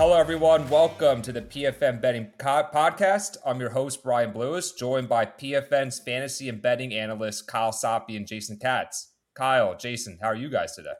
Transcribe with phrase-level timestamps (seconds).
[0.00, 0.66] Hello, everyone.
[0.70, 3.36] Welcome to the PFN Betting Podcast.
[3.44, 8.26] I'm your host, Brian Blewis, joined by PFN's fantasy and betting analysts, Kyle Soppe and
[8.26, 9.12] Jason Katz.
[9.34, 10.94] Kyle, Jason, how are you guys today?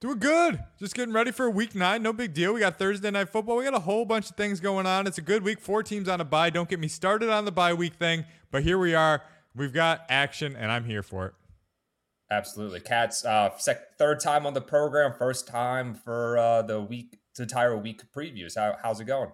[0.00, 0.58] Doing good.
[0.80, 2.02] Just getting ready for week nine.
[2.02, 2.52] No big deal.
[2.52, 3.58] We got Thursday night football.
[3.58, 5.06] We got a whole bunch of things going on.
[5.06, 5.60] It's a good week.
[5.60, 6.50] Four teams on a bye.
[6.50, 9.22] Don't get me started on the bye week thing, but here we are.
[9.54, 11.34] We've got action, and I'm here for it.
[12.28, 12.80] Absolutely.
[12.80, 17.44] Katz, uh, sec- third time on the program, first time for uh, the week, the
[17.44, 18.56] entire week previews.
[18.56, 19.30] How, how's it going?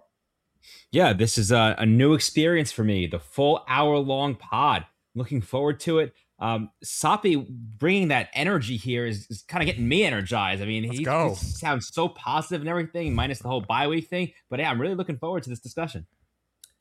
[0.91, 3.07] Yeah, this is a, a new experience for me.
[3.07, 4.87] The full hour long pod.
[5.15, 6.15] Looking forward to it.
[6.39, 7.47] Um, Soppe
[7.79, 10.63] bringing that energy here is, is kind of getting me energized.
[10.63, 14.33] I mean, he, he, sounds so positive and everything, minus the whole bye week thing.
[14.51, 16.07] But yeah, I'm really looking forward to this discussion.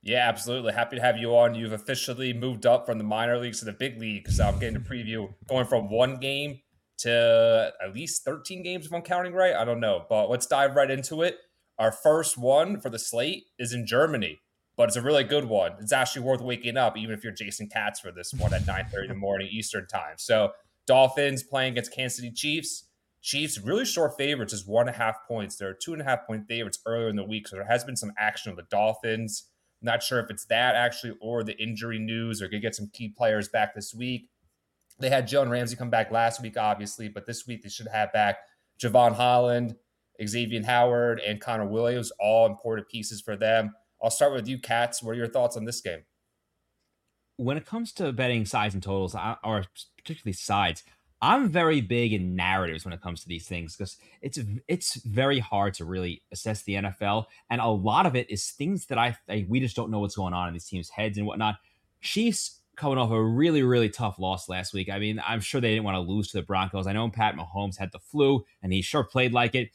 [0.02, 0.74] Yeah, absolutely.
[0.74, 1.54] Happy to have you on.
[1.54, 4.38] You've officially moved up from the minor leagues to the big leagues.
[4.38, 6.62] So I'm getting a preview going from one game
[7.02, 9.56] to at least 13 games, if I'm counting right.
[9.56, 10.06] I don't know.
[10.10, 11.38] But let's dive right into it.
[11.80, 14.40] Our first one for the slate is in Germany,
[14.78, 15.74] but it's a really good one.
[15.80, 19.04] It's actually worth waking up, even if you're Jason Katz for this one at 9:30
[19.04, 20.16] in the morning Eastern time.
[20.18, 20.52] So
[20.88, 22.88] Dolphins playing against Kansas City Chiefs.
[23.24, 25.56] Chiefs really short favorites is one and a half points.
[25.56, 27.96] They're two and a half point favorites earlier in the week, so there has been
[27.96, 29.46] some action on the Dolphins.
[29.82, 32.90] Not sure if it's that actually or the injury news or going to get some
[32.94, 34.30] key players back this week.
[35.02, 38.14] They had Jalen Ramsey come back last week, obviously, but this week they should have
[38.14, 38.38] back
[38.82, 39.76] Jevon Holland,
[40.26, 43.74] Xavier Howard, and Connor Williams, all important pieces for them.
[44.02, 45.04] I'll start with you, Katz.
[45.04, 46.02] What are your thoughts on this game?
[47.38, 49.66] When it comes to betting sides and totals, or
[49.98, 50.84] particularly sides,
[51.22, 55.38] I'm very big in narratives when it comes to these things because it's it's very
[55.38, 59.16] hard to really assess the NFL, and a lot of it is things that I,
[59.30, 61.58] I we just don't know what's going on in these teams' heads and whatnot.
[62.02, 64.90] Chiefs coming off a really really tough loss last week.
[64.90, 66.88] I mean, I'm sure they didn't want to lose to the Broncos.
[66.88, 69.70] I know Pat Mahomes had the flu, and he sure played like it.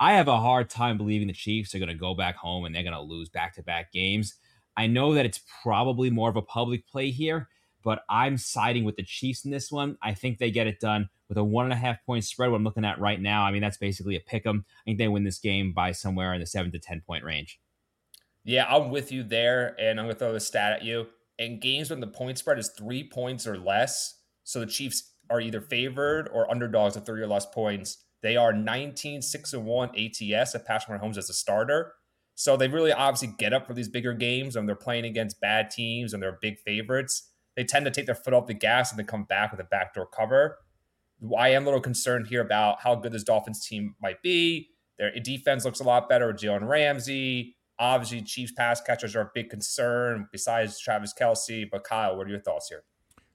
[0.00, 2.74] I have a hard time believing the Chiefs are going to go back home and
[2.74, 4.34] they're going to lose back to back games.
[4.76, 7.48] I know that it's probably more of a public play here
[7.86, 9.96] but I'm siding with the Chiefs in this one.
[10.02, 12.50] I think they get it done with a one and a half point spread.
[12.50, 14.64] What I'm looking at right now, I mean, that's basically a pick 'em.
[14.66, 17.60] I think they win this game by somewhere in the seven to 10 point range.
[18.42, 19.76] Yeah, I'm with you there.
[19.78, 21.06] And I'm going to throw the stat at you.
[21.38, 25.40] In games when the point spread is three points or less, so the Chiefs are
[25.40, 28.04] either favored or underdogs at three or less points.
[28.22, 31.94] They are 19, 6 and 1 ATS at Patrick Mahomes as a starter.
[32.34, 35.70] So they really obviously get up for these bigger games and they're playing against bad
[35.70, 38.98] teams and they're big favorites they tend to take their foot off the gas and
[38.98, 40.58] then come back with a backdoor cover.
[41.36, 44.68] I am a little concerned here about how good this Dolphins team might be.
[44.98, 47.55] Their defense looks a lot better with Jalen Ramsey.
[47.78, 51.68] Obviously, Chiefs pass catchers are a big concern besides Travis Kelce.
[51.70, 52.84] But Kyle, what are your thoughts here?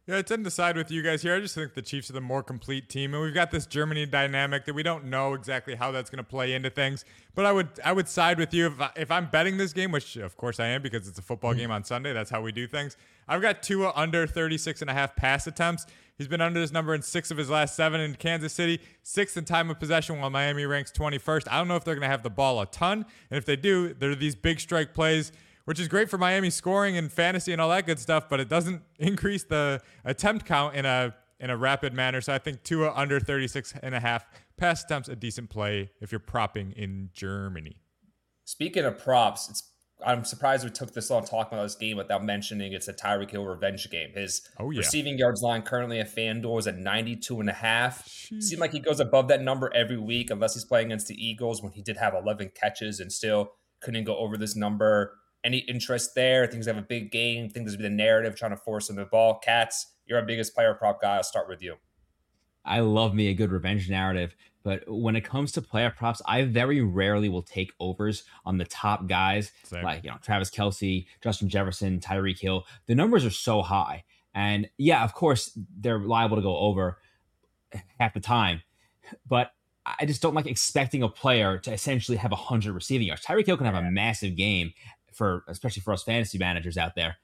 [0.07, 1.35] Yeah, I tend to side with you guys here.
[1.35, 4.07] I just think the Chiefs are the more complete team, and we've got this Germany
[4.07, 7.05] dynamic that we don't know exactly how that's going to play into things.
[7.35, 9.91] But I would I would side with you if I, if I'm betting this game,
[9.91, 11.59] which of course I am because it's a football mm-hmm.
[11.59, 12.13] game on Sunday.
[12.13, 12.97] That's how we do things.
[13.27, 15.85] I've got Tua under 36 and a half pass attempts.
[16.21, 19.37] He's been under this number in six of his last seven in Kansas City, sixth
[19.37, 21.47] in time of possession, while Miami ranks 21st.
[21.49, 23.55] I don't know if they're going to have the ball a ton, and if they
[23.55, 25.31] do, there are these big strike plays
[25.65, 28.49] which is great for Miami scoring and fantasy and all that good stuff, but it
[28.49, 32.21] doesn't increase the attempt count in a in a rapid manner.
[32.21, 34.25] So I think Tua under 36 and a half
[34.57, 37.77] pass attempts a decent play if you're propping in Germany.
[38.45, 39.70] Speaking of props, it's
[40.05, 43.31] I'm surprised we took this long talking about this game without mentioning it's a Tyreek
[43.31, 44.11] Hill revenge game.
[44.13, 44.79] His oh, yeah.
[44.79, 48.07] receiving yards line currently at FanDuel is at 92 and a half.
[48.07, 51.61] Seems like he goes above that number every week unless he's playing against the Eagles
[51.61, 55.13] when he did have 11 catches and still couldn't go over this number
[55.43, 56.47] any interest there?
[56.47, 57.49] Things have a big game.
[57.49, 59.39] Think there's been a narrative trying to force him the ball.
[59.39, 61.15] Katz, you're our biggest player prop guy.
[61.15, 61.75] I'll start with you.
[62.65, 66.43] I love me a good revenge narrative, but when it comes to player props, I
[66.43, 69.83] very rarely will take overs on the top guys Same.
[69.83, 72.65] like you know Travis Kelce, Justin Jefferson, Tyreek Hill.
[72.87, 74.03] The numbers are so high,
[74.33, 76.99] and yeah, of course they're liable to go over
[77.99, 78.61] half the time,
[79.27, 79.51] but
[79.85, 83.25] I just don't like expecting a player to essentially have 100 receiving yards.
[83.25, 84.73] Tyreek Hill can have a massive game
[85.11, 87.17] for especially for us fantasy managers out there,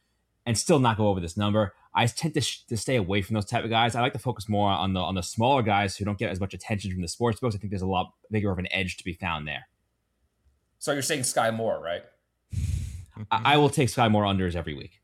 [0.47, 1.73] and still not go over this number.
[1.93, 3.95] I tend to, sh- to stay away from those type of guys.
[3.95, 6.39] I like to focus more on the on the smaller guys who don't get as
[6.39, 7.53] much attention from the sports books.
[7.53, 9.67] I think there's a lot bigger of an edge to be found there.
[10.79, 12.03] So you're saying Sky Moore, right?
[13.29, 15.01] I, I will take Sky Moore unders every week.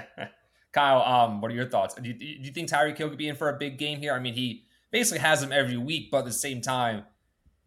[0.72, 1.94] Kyle, um, what are your thoughts?
[1.94, 4.14] Do you, do you think Tyreek Hill could be in for a big game here?
[4.14, 7.04] I mean, he basically has them every week, but at the same time,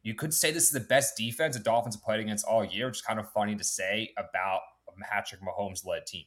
[0.02, 2.88] you could say this is the best defense the Dolphins have played against all year,
[2.88, 6.24] which is kind of funny to say about a Patrick Mahomes led team.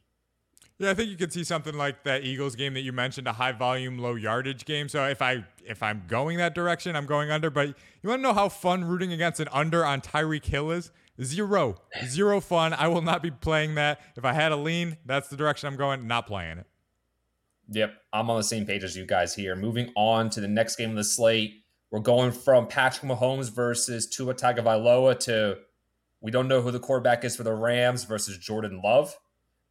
[0.79, 3.33] Yeah, I think you could see something like that Eagles game that you mentioned, a
[3.33, 4.89] high volume, low yardage game.
[4.89, 7.49] So if I if I'm going that direction, I'm going under.
[7.49, 7.69] But
[8.03, 10.91] you want to know how fun rooting against an under on Tyreek Hill is?
[11.23, 11.77] Zero.
[12.05, 12.75] Zero fun.
[12.75, 14.01] I will not be playing that.
[14.17, 16.07] If I had a lean, that's the direction I'm going.
[16.07, 16.67] Not playing it.
[17.71, 19.57] Yep, I'm on the same page as you guys here.
[19.57, 24.07] Moving on to the next game of the slate, we're going from Patrick Mahomes versus
[24.07, 25.59] Tua Tagovailoa to
[26.21, 29.17] we don't know who the quarterback is for the Rams versus Jordan Love.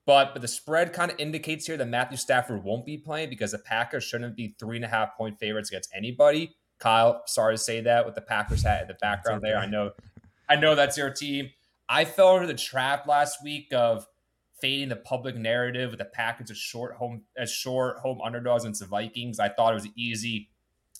[0.05, 3.51] But, but the spread kind of indicates here that Matthew Stafford won't be playing because
[3.51, 6.55] the Packers shouldn't be three and a half point favorites against anybody.
[6.77, 9.57] Kyle, sorry to say that with the Packers hat in the background there.
[9.57, 9.91] I know,
[10.47, 11.49] I know that's your team.
[11.89, 14.05] I fell into the trap last week of
[14.61, 18.81] fading the public narrative with the Packers as short home as short home underdogs against
[18.81, 19.39] the Vikings.
[19.39, 20.49] I thought it was easy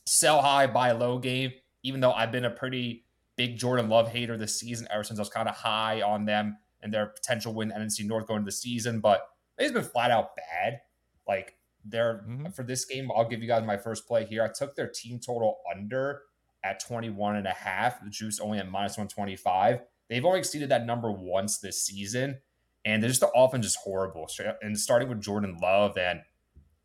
[0.05, 1.51] sell high, buy low game,
[1.83, 3.05] even though I've been a pretty
[3.35, 6.57] big Jordan Love hater this season ever since I was kind of high on them
[6.85, 8.99] and their potential win NFC North going into the season.
[9.01, 9.27] But
[9.57, 10.79] they've been flat out bad.
[11.27, 12.51] Like they're mm-hmm.
[12.51, 14.43] for this game, I'll give you guys my first play here.
[14.43, 16.21] I took their team total under
[16.63, 18.01] at 21 and a half.
[18.03, 19.81] The juice only at minus 125.
[20.07, 22.39] They've only exceeded that number once this season.
[22.85, 24.29] And they're just the offense is horrible.
[24.61, 26.21] And starting with Jordan Love, and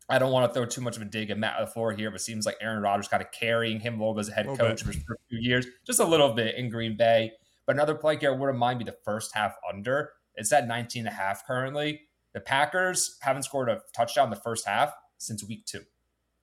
[0.09, 2.21] I don't want to throw too much of a dig at Matt LaFleur here, but
[2.21, 4.81] seems like Aaron Rodgers kind of carrying him a little bit as a head coach
[4.81, 7.31] for a few years, just a little bit in Green Bay.
[7.65, 10.11] But another play here wouldn't mind be the first half under.
[10.35, 12.01] It's at 19 and a half currently.
[12.33, 15.81] The Packers haven't scored a touchdown in the first half since week two.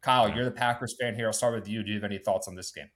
[0.02, 1.26] Kyle, you're the Packers fan here.
[1.26, 1.82] I'll start with you.
[1.82, 2.90] Do you have any thoughts on this game?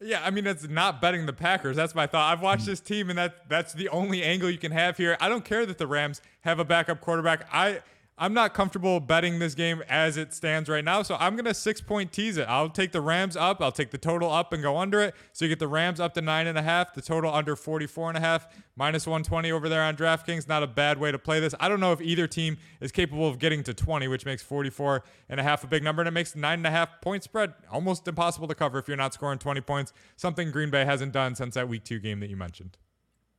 [0.00, 1.76] Yeah, I mean it's not betting the Packers.
[1.76, 2.32] That's my thought.
[2.32, 2.70] I've watched hmm.
[2.70, 5.16] this team, and that that's the only angle you can have here.
[5.20, 7.46] I don't care that the Rams have a backup quarterback.
[7.52, 7.80] I
[8.22, 11.80] I'm not comfortable betting this game as it stands right now, so I'm gonna six
[11.80, 12.44] point tease it.
[12.48, 13.60] I'll take the Rams up.
[13.60, 15.16] I'll take the total up and go under it.
[15.32, 18.10] So you get the Rams up to nine and a half, the total under 44
[18.10, 18.46] and a half,
[18.76, 20.46] minus 120 over there on DraftKings.
[20.46, 21.52] Not a bad way to play this.
[21.58, 25.02] I don't know if either team is capable of getting to 20, which makes 44
[25.28, 27.54] and a half a big number, and it makes nine and a half point spread
[27.72, 29.92] almost impossible to cover if you're not scoring 20 points.
[30.14, 32.78] Something Green Bay hasn't done since that Week Two game that you mentioned.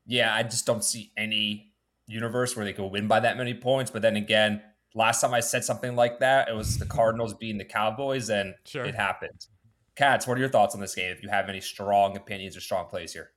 [0.06, 1.70] Yeah, I just don't see any
[2.06, 3.90] universe where they could win by that many points.
[3.90, 4.62] But then again,
[4.96, 8.56] last time I said something like that, it was the Cardinals beating the Cowboys, and
[8.66, 8.86] sure.
[8.86, 9.48] it happened.
[9.96, 11.12] Katz, what are your thoughts on this game?
[11.12, 13.32] If you have any strong opinions or strong plays here.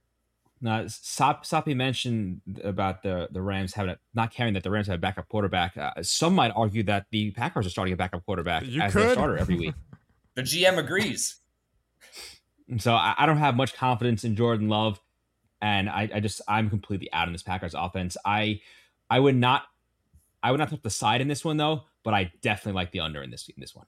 [0.61, 4.87] Now, Sop, Soppy mentioned about the the Rams having a, not caring that the Rams
[4.87, 5.77] have a backup quarterback.
[5.77, 9.03] Uh, some might argue that the Packers are starting a backup quarterback you as could.
[9.03, 9.75] their starter every week.
[10.35, 11.37] the GM agrees.
[12.79, 15.01] So I, I, don't have much confidence in Jordan Love,
[15.63, 18.17] and I, I just I'm completely out on this Packers offense.
[18.25, 18.61] I
[19.09, 19.63] I would not
[20.47, 23.01] I would not take the side in this one though, but I definitely like the
[23.01, 23.87] under in this in this one.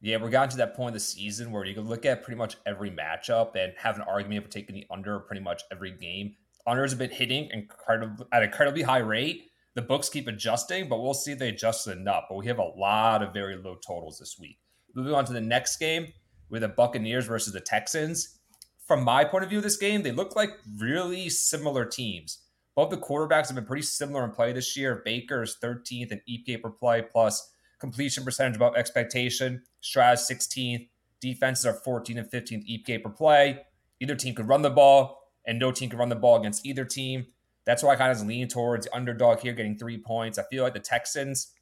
[0.00, 2.38] Yeah, we're gotten to that point of the season where you can look at pretty
[2.38, 6.34] much every matchup and have an argument for taking the under pretty much every game.
[6.66, 9.50] Unders have been hitting incredible at incredibly high rate.
[9.74, 12.24] The books keep adjusting, but we'll see if they adjust enough.
[12.30, 14.58] But we have a lot of very low totals this week.
[14.94, 16.10] Moving on to the next game
[16.48, 18.38] with the Buccaneers versus the Texans.
[18.86, 22.38] From my point of view, this game, they look like really similar teams.
[22.80, 25.02] Both the quarterbacks have been pretty similar in play this year.
[25.04, 29.64] Baker is 13th in EPA per play plus completion percentage above expectation.
[29.82, 30.88] Stroud 16th.
[31.20, 33.66] Defenses are 14th and 15th EPA per play.
[34.00, 36.86] Either team could run the ball, and no team can run the ball against either
[36.86, 37.26] team.
[37.66, 40.38] That's why I kind of lean towards underdog here, getting three points.
[40.38, 41.52] I feel like the Texans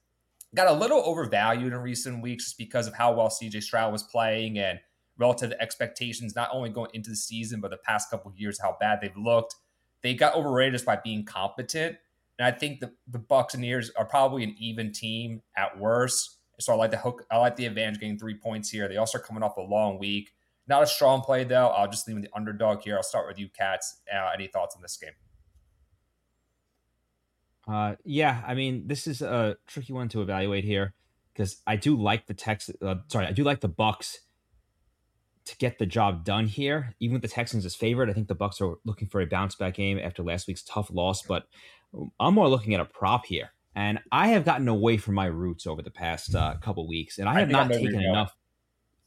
[0.55, 4.05] got a little overvalued in recent weeks just because of how well CJ Stroud was
[4.05, 4.79] playing and
[5.17, 8.77] relative to expectations, not only going into the season, but the past couple years, how
[8.79, 9.57] bad they've looked
[10.03, 11.97] they got overrated just by being competent.
[12.39, 16.37] And I think the, the Buccaneers are probably an even team at worst.
[16.61, 17.25] So I like the hook.
[17.31, 18.89] I like the advantage getting three points here.
[18.89, 20.33] They also are coming off a long week.
[20.67, 21.69] Not a strong play though.
[21.69, 22.97] I'll just leave the underdog here.
[22.97, 24.01] I'll start with you, Katz.
[24.13, 25.13] Uh, any thoughts on this game?
[27.67, 30.95] Uh, yeah, I mean, this is a tricky one to evaluate here
[31.33, 32.71] because I do like the Tex.
[32.81, 34.21] Uh, sorry, I do like the Bucks
[35.49, 36.95] to get the job done here.
[37.01, 39.55] Even with the Texans as favorite, I think the Bucks are looking for a bounce
[39.55, 41.23] back game after last week's tough loss.
[41.23, 41.45] But
[42.21, 45.67] I'm more looking at a prop here, and I have gotten away from my roots
[45.67, 48.35] over the past uh, couple weeks, and I have I not taken enough.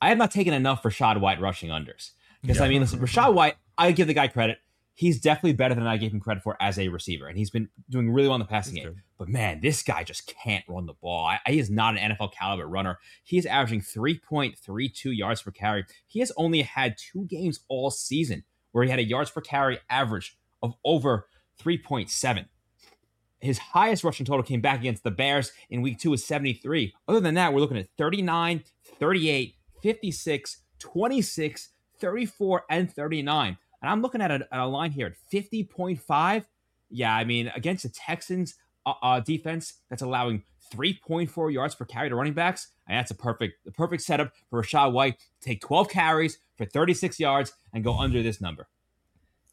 [0.02, 2.64] I have not taken enough Rachaad White rushing unders because yeah.
[2.64, 4.58] I mean, listen, Rachaad White, I give the guy credit
[5.02, 7.70] he's definitely better than I gave him credit for as a receiver, and he's been
[7.90, 9.02] doing really well in the passing game.
[9.18, 11.26] But man, this guy just can't run the ball.
[11.26, 13.00] I, he is not an NFL caliber runner.
[13.24, 15.86] He is averaging 3.32 yards per carry.
[16.06, 18.44] He has only had two games all season
[18.74, 21.26] where he had a yards per carry average of over
[21.60, 22.46] 3.7.
[23.40, 26.94] His highest rushing total came back against the Bears in week two with 73.
[27.08, 28.64] Other than that, we're looking at 39,
[29.00, 33.58] 38, 56, 26, 34, and 39.
[33.82, 36.46] And I'm looking at a, a line here at 50.5.
[36.90, 42.10] Yeah, I mean, against the Texans uh, uh, defense that's allowing 3.4 yards per carry
[42.10, 45.62] to running backs, and that's a perfect the perfect setup for Rachaad White to take
[45.62, 48.68] 12 carries for 36 yards and go under this number.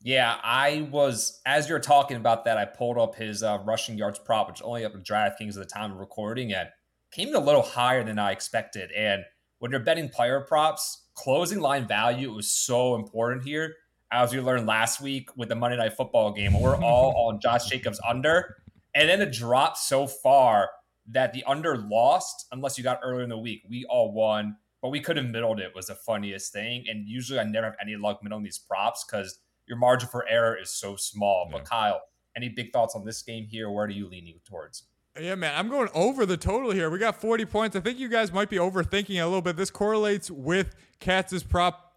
[0.02, 2.56] Yeah, I was as you're talking about that.
[2.56, 5.64] I pulled up his uh, rushing yards prop, which only up to DraftKings at the
[5.64, 6.68] time of recording, and
[7.10, 8.92] came in a little higher than I expected.
[8.92, 9.24] And
[9.58, 13.74] when you're betting player props, closing line value was so important here.
[14.10, 17.66] As we learned last week with the Monday Night Football game, we're all on Josh
[17.66, 18.56] Jacobs under,
[18.94, 20.70] and then it dropped so far
[21.10, 23.62] that the under lost unless you got earlier in the week.
[23.68, 25.74] We all won, but we could have middled it.
[25.74, 29.38] Was the funniest thing, and usually I never have any luck middling these props because
[29.66, 31.46] your margin for error is so small.
[31.50, 31.58] Yeah.
[31.58, 32.00] But Kyle,
[32.34, 33.70] any big thoughts on this game here?
[33.70, 34.84] Where are you leaning towards?
[35.20, 36.90] Yeah, man, I'm going over the total here.
[36.90, 37.76] We got 40 points.
[37.76, 39.56] I think you guys might be overthinking a little bit.
[39.56, 41.87] This correlates with Katz's prop.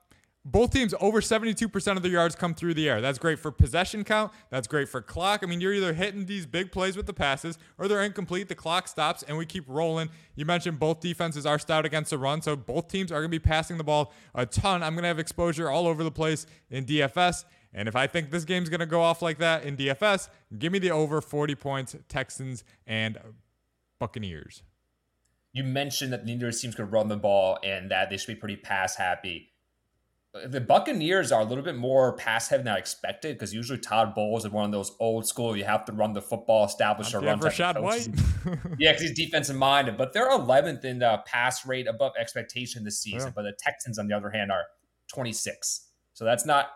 [0.44, 3.00] Both teams over 72% of their yards come through the air.
[3.00, 4.32] That's great for possession count.
[4.50, 5.42] That's great for clock.
[5.44, 8.50] I mean, you're either hitting these big plays with the passes or they're incomplete.
[8.50, 10.10] The clock stops and we keep rolling.
[10.36, 13.30] You mentioned both defenses are stout against the run, so both teams are going to
[13.30, 14.82] be passing the ball a ton.
[14.82, 17.46] I'm going to have exposure all over the place in DFS.
[17.72, 20.74] And if I think this game's going to go off like that in DFS, give
[20.74, 23.20] me the over 40 points, Texans and
[24.00, 24.64] Buccaneers.
[25.54, 28.56] You mentioned that neither teams could run the ball and that they should be pretty
[28.56, 29.51] pass happy.
[30.50, 34.16] The Buccaneers are a little bit more pass heavy than I expected because usually Todd
[34.16, 35.58] Bowles is one of those old school.
[35.58, 37.40] You have to run the football, establish a run.
[37.40, 38.08] Rachaad White.
[38.80, 39.98] yeah, because he's defensive minded.
[39.98, 43.28] But they're 11th in the pass rate above expectation this season.
[43.28, 43.34] Yeah.
[43.36, 44.64] But the Texans, on the other hand, are
[45.14, 45.90] 26.
[46.14, 46.70] So that's not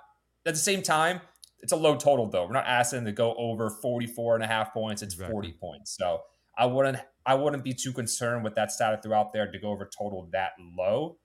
[0.46, 1.22] at the same time,
[1.60, 2.46] it's a low total though.
[2.46, 5.02] We're not asking them to go over 44 and a half points.
[5.02, 5.34] It's exactly.
[5.34, 5.96] 40 points.
[5.98, 6.22] So
[6.58, 9.90] I wouldn't I wouldn't be too concerned with that stat throughout there to go over
[9.98, 11.18] total that low.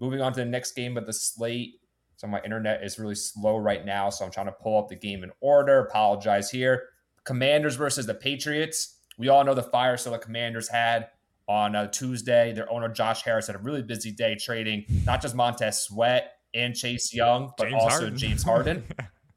[0.00, 1.74] Moving on to the next game of the slate.
[2.16, 4.10] So my internet is really slow right now.
[4.10, 5.80] So I'm trying to pull up the game in order.
[5.80, 6.84] Apologize here.
[7.24, 9.00] Commanders versus the Patriots.
[9.18, 11.08] We all know the fire so the Commanders had
[11.48, 12.52] on uh, Tuesday.
[12.52, 16.74] Their owner Josh Harris had a really busy day trading not just Montez Sweat, and
[16.74, 18.16] Chase Young, but James also Harden.
[18.16, 18.84] James Harden.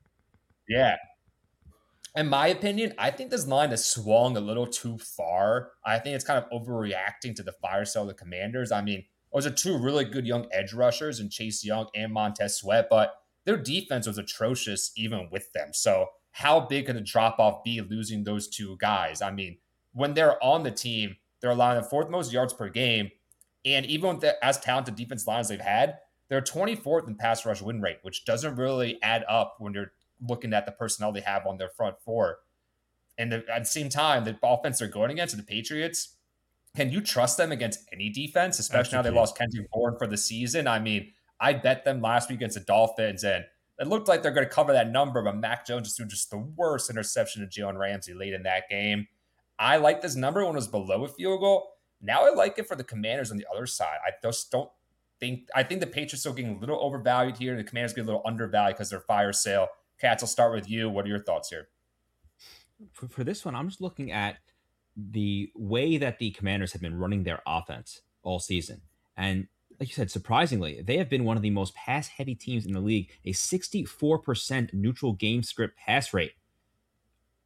[0.70, 0.96] yeah.
[2.16, 5.72] In my opinion, I think this line has swung a little too far.
[5.86, 8.72] I think it's kind of overreacting to the fire sale of the Commanders.
[8.72, 12.58] I mean, those are two really good young edge rushers in Chase Young and Montez
[12.58, 15.70] Sweat, but their defense was atrocious even with them.
[15.74, 19.22] So, how big can the drop off be losing those two guys?
[19.22, 19.58] I mean,
[19.94, 23.12] when they're on the team, they're allowing the fourth most yards per game.
[23.66, 25.98] And even with the, as talented defense lines they've had,
[26.30, 29.92] they're 24th in pass rush win rate, which doesn't really add up when you're
[30.26, 32.40] looking at the personnel they have on their front four.
[33.18, 36.16] And the, at the same time, the offense they're going against the Patriots,
[36.76, 40.18] can you trust them against any defense, especially now they lost Kendrick Bourne for the
[40.18, 40.68] season?
[40.68, 43.44] I mean, I bet them last week against the Dolphins, and
[43.80, 46.30] it looked like they're going to cover that number, but Mac Jones just threw just
[46.30, 49.08] the worst interception to Jalen Ramsey late in that game.
[49.60, 51.74] I like this number when it was below a field goal.
[52.02, 53.98] Now I like it for the Commanders on the other side.
[54.06, 54.70] I just don't
[55.20, 57.56] think I think the Patriots are getting a little overvalued here.
[57.56, 59.68] The Commanders get a little undervalued because they're fire sale.
[60.00, 60.90] Katz, I'll start with you.
[60.90, 61.70] What are your thoughts here?
[62.92, 64.38] For, for this one, I'm just looking at
[64.96, 68.82] the way that the Commanders have been running their offense all season,
[69.18, 69.48] and
[69.80, 72.74] like you said, surprisingly, they have been one of the most pass heavy teams in
[72.74, 73.10] the league.
[73.26, 76.34] A 64% neutral game script pass rate.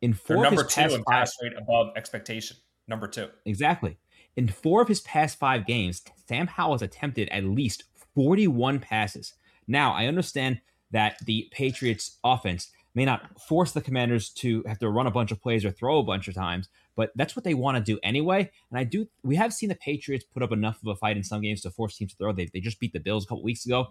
[0.02, 2.58] In 4 number two in pass rate above expectation.
[2.90, 3.30] Number two.
[3.46, 3.98] Exactly.
[4.36, 7.86] In four of his past five games, Sam Howell has attempted at least
[8.16, 9.34] 41 passes.
[9.68, 10.60] Now, I understand
[10.92, 15.32] that the Patriots offense may not force the commanders to have to run a bunch
[15.32, 18.00] of plays or throw a bunch of times, but that's what they want to do
[18.02, 18.50] anyway.
[18.72, 21.24] And I do, we have seen the Patriots put up enough of a fight in
[21.24, 22.32] some games to force teams to throw.
[22.32, 23.88] They, they just beat the Bills a couple weeks ago.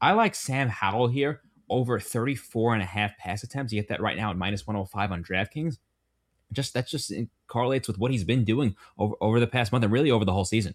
[0.00, 3.72] I like Sam Howell here over 34 and a half pass attempts.
[3.72, 5.76] You get that right now at minus 105 on DraftKings
[6.52, 7.12] just that's just
[7.46, 10.32] correlates with what he's been doing over, over the past month and really over the
[10.32, 10.74] whole season.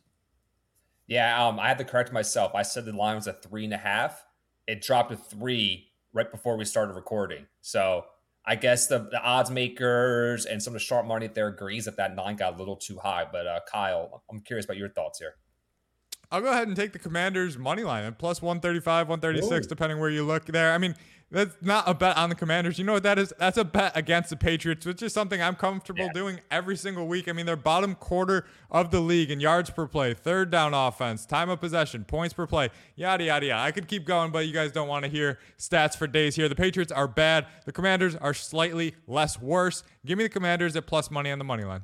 [1.07, 2.55] Yeah, um, I had to correct myself.
[2.55, 4.25] I said the line was a three and a half.
[4.67, 7.45] It dropped to three right before we started recording.
[7.61, 8.05] So
[8.45, 11.97] I guess the, the odds makers and some of the sharp money there agrees that
[11.97, 13.25] that line got a little too high.
[13.29, 15.35] But uh, Kyle, I'm curious about your thoughts here.
[16.31, 19.69] I'll go ahead and take the Commanders money line at plus 135, 136, Ooh.
[19.69, 20.73] depending where you look there.
[20.73, 20.95] I mean,
[21.33, 22.77] that's not a bet on the Commanders.
[22.77, 23.33] You know what that is?
[23.39, 26.13] That's a bet against the Patriots, which is something I'm comfortable yeah.
[26.13, 27.27] doing every single week.
[27.27, 31.25] I mean, they're bottom quarter of the league in yards per play, third down offense,
[31.25, 33.63] time of possession, points per play, yada, yada, yada.
[33.63, 36.47] I could keep going, but you guys don't want to hear stats for days here.
[36.47, 37.47] The Patriots are bad.
[37.65, 39.83] The Commanders are slightly less worse.
[40.05, 41.83] Give me the Commanders at plus money on the money line.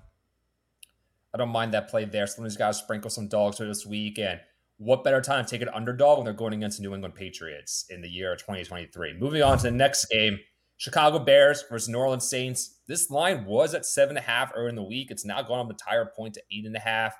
[1.34, 2.28] I don't mind that play there.
[2.28, 4.20] Some of these guys sprinkle some dogs for this week.
[4.20, 4.40] And
[4.80, 7.86] what better time to take an underdog when they're going against the New England Patriots
[7.90, 9.14] in the year 2023?
[9.20, 10.40] Moving on to the next game
[10.78, 12.80] Chicago Bears versus New Orleans Saints.
[12.88, 15.12] This line was at seven and a half earlier in the week.
[15.12, 17.14] It's now gone up a entire point to eight and a half.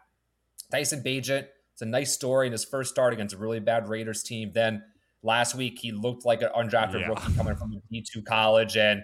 [0.72, 4.24] Tyson Bagent, it's a nice story in his first start against a really bad Raiders
[4.24, 4.52] team.
[4.54, 4.84] Then
[5.22, 7.08] Last week, he looked like an undrafted yeah.
[7.08, 9.02] rookie coming from a D2 college, and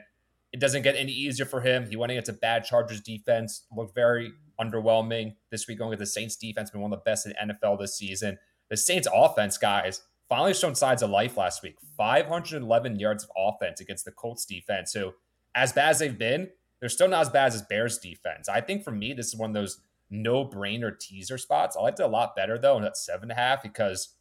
[0.53, 1.87] it doesn't get any easier for him.
[1.89, 6.05] He went against a bad Chargers defense, looked very underwhelming this week going with the
[6.05, 8.37] Saints defense, been one of the best in NFL this season.
[8.69, 11.75] The Saints offense, guys, finally shown signs of life last week.
[11.97, 15.13] 511 yards of offense against the Colts defense, who,
[15.53, 18.49] as bad as they've been, they're still not as bad as Bears defense.
[18.49, 21.75] I think for me, this is one of those no-brainer teaser spots.
[21.75, 24.15] I liked it a lot better though, and seven and a half because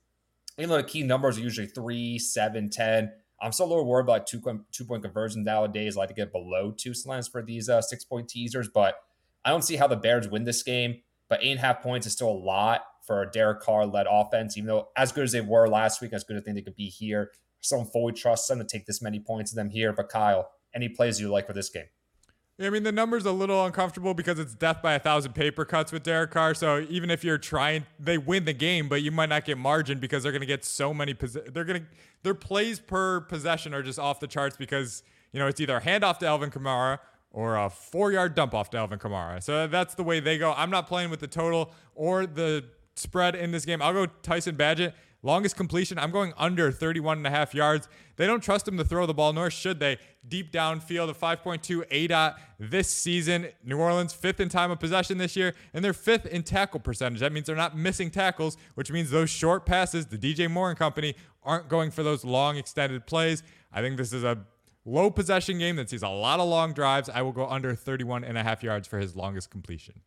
[0.58, 3.12] even though the key numbers are usually three, seven, ten.
[3.40, 4.40] I'm still a little worried about two
[4.72, 5.96] two point conversions nowadays.
[5.96, 8.94] I like to get below two slants for these uh, six point teasers, but
[9.44, 10.96] I don't see how the Bears win this game.
[11.28, 14.06] But eight and a half points is still a lot for a Derek Carr led
[14.08, 16.56] offense, even though as good as they were last week, as good as I think
[16.56, 17.30] they could be here.
[17.60, 19.92] Someone fully trusts them to take this many points of them here.
[19.92, 21.86] But Kyle, any plays you like for this game?
[22.60, 25.90] I mean, the number's a little uncomfortable because it's death by a thousand paper cuts
[25.90, 26.54] with Derek Carr.
[26.54, 29.98] So even if you're trying, they win the game, but you might not get margin
[29.98, 31.14] because they're going to get so many.
[31.14, 31.86] Pos- they're going to
[32.22, 35.80] their plays per possession are just off the charts because you know it's either a
[35.80, 37.00] handoff to Alvin Kamara
[37.34, 39.42] or a four yard dump off to Alvin Kamara.
[39.42, 40.54] So that's the way they go.
[40.56, 42.64] I'm not playing with the total or the
[42.94, 43.82] spread in this game.
[43.82, 44.94] I'll go Tyson Bagent.
[45.24, 47.88] Longest completion, I'm going under 31 and a half yards.
[48.16, 49.96] They don't trust him to throw the ball, nor should they.
[50.28, 53.48] Deep downfield, a 5.2 ADOT this season.
[53.64, 57.20] New Orleans, fifth in time of possession this year, and they're fifth in tackle percentage.
[57.20, 60.78] That means they're not missing tackles, which means those short passes, the DJ Moore and
[60.78, 63.42] company, aren't going for those long extended plays.
[63.72, 64.44] I think this is a
[64.84, 67.08] low possession game that sees a lot of long drives.
[67.08, 70.00] I will go under 31 and a half yards for his longest completion.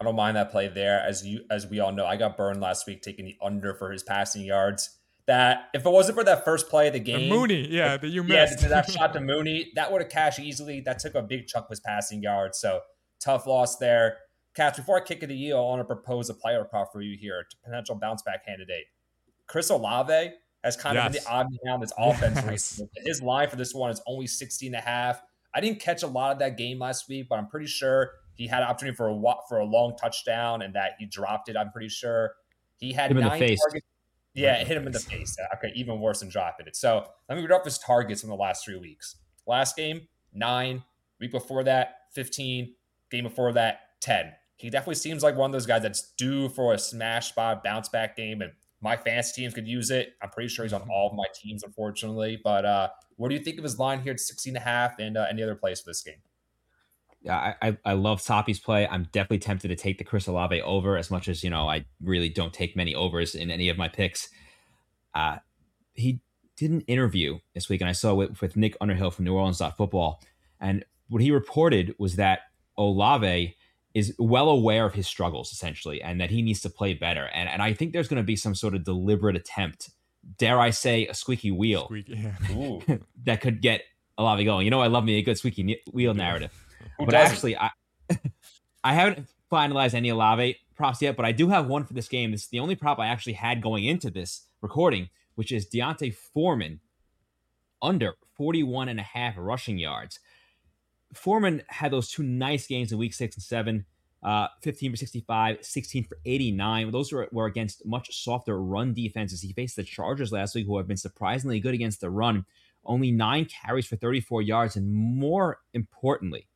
[0.00, 1.00] I don't mind that play there.
[1.00, 3.92] As you as we all know, I got burned last week taking the under for
[3.92, 4.96] his passing yards.
[5.26, 8.08] That if it wasn't for that first play of the game, the Mooney, yeah, that
[8.08, 8.62] you missed.
[8.62, 10.80] Yeah, that shot to Mooney, that would have cashed easily.
[10.80, 12.58] That took a big chunk of his passing yards.
[12.58, 12.80] So
[13.20, 14.16] tough loss there.
[14.54, 17.02] Katz, before I kick it to you, I want to propose a player prop for
[17.02, 18.86] you here, to potential bounce back candidate.
[19.46, 20.32] Chris Olave
[20.64, 21.06] has kind yes.
[21.06, 22.82] of been the odd man on this offense yes.
[23.04, 25.22] His line for this one is only 16 and a half.
[25.54, 28.46] I didn't catch a lot of that game last week, but I'm pretty sure he
[28.46, 31.56] had an opportunity for a for a long touchdown and that he dropped it.
[31.56, 32.34] I'm pretty sure
[32.76, 33.86] he had him nine targets.
[34.34, 35.36] Yeah, it hit him in the face.
[35.56, 36.76] Okay, even worse than dropping it.
[36.76, 39.16] So let me read off his targets in the last three weeks.
[39.46, 40.84] Last game, nine.
[41.20, 42.74] Week before that, 15.
[43.10, 44.32] Game before that, 10.
[44.56, 47.88] He definitely seems like one of those guys that's due for a smash spot bounce
[47.88, 48.40] back game.
[48.40, 50.14] And my fantasy teams could use it.
[50.22, 52.40] I'm pretty sure he's on all of my teams, unfortunately.
[52.42, 54.98] But uh, what do you think of his line here at 16 and a half
[54.98, 56.22] and uh, any other place for this game?
[57.22, 58.86] yeah, I, I love Soppy's play.
[58.86, 61.84] I'm definitely tempted to take the Chris Olave over as much as, you know, I
[62.02, 64.30] really don't take many overs in any of my picks.
[65.14, 65.36] Uh,
[65.92, 66.20] he
[66.56, 69.60] did an interview this week, and I saw it with Nick Underhill from New Orleans
[69.76, 70.22] Football.
[70.60, 72.40] And what he reported was that
[72.78, 73.54] Olave
[73.94, 77.28] is well aware of his struggles, essentially, and that he needs to play better.
[77.34, 79.90] And, and I think there's going to be some sort of deliberate attempt,
[80.38, 82.96] dare I say, a squeaky wheel Squeaky, yeah.
[83.24, 83.82] that could get
[84.16, 84.64] Olave going.
[84.64, 86.52] You know, I love me a good squeaky wheel narrative.
[86.98, 87.34] Who but doesn't?
[87.34, 87.70] actually, I
[88.84, 92.30] I haven't finalized any Olave props yet, but I do have one for this game.
[92.30, 96.14] This is the only prop I actually had going into this recording, which is D'Onta
[96.14, 96.80] Foreman
[97.82, 100.20] under 41 and a half rushing yards.
[101.14, 103.86] Foreman had those two nice games in week six and seven.
[104.22, 106.90] Uh, 15 for 65, 16 for 89.
[106.90, 109.40] Those were, were against much softer run defenses.
[109.40, 112.44] He faced the Chargers last week, who have been surprisingly good against the run.
[112.84, 114.76] Only nine carries for 34 yards.
[114.76, 116.48] And more importantly,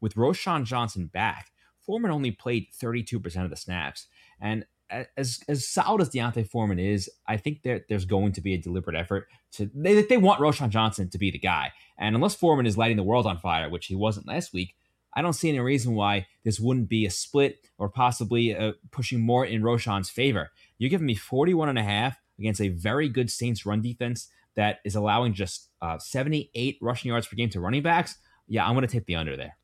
[0.00, 1.50] with Roschon Johnson back,
[1.84, 4.06] Foreman only played 32% of the snaps.
[4.40, 8.54] And as as solid as D'Onta Foreman is, I think there, there's going to be
[8.54, 11.72] a deliberate effort to they they want Roschon Johnson to be the guy.
[11.98, 14.74] And unless Foreman is lighting the world on fire, which he wasn't last week,
[15.14, 19.20] I don't see any reason why this wouldn't be a split or possibly uh, pushing
[19.20, 20.50] more in Roschon's favor.
[20.78, 24.78] You're giving me 41 and a half against a very good Saints run defense that
[24.84, 28.16] is allowing just uh, 78 rushing yards per game to running backs.
[28.46, 29.57] Yeah, I'm going to take the under there.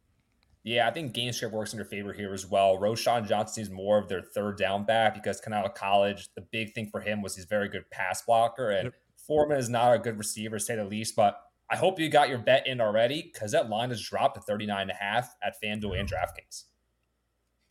[0.65, 2.79] Yeah, I think game script works in your favor here as well.
[2.79, 6.41] Roschon Johnson is more of their third down back because coming out of college, the
[6.41, 8.71] big thing for him was he's a very good pass blocker.
[8.71, 8.95] And yep.
[9.27, 11.17] Foreman is not a good receiver, say the least.
[11.17, 11.39] But
[11.71, 14.81] I hope you got your bet in already because that line has dropped to 39
[14.81, 16.65] and a half at FanDuel and DraftKings.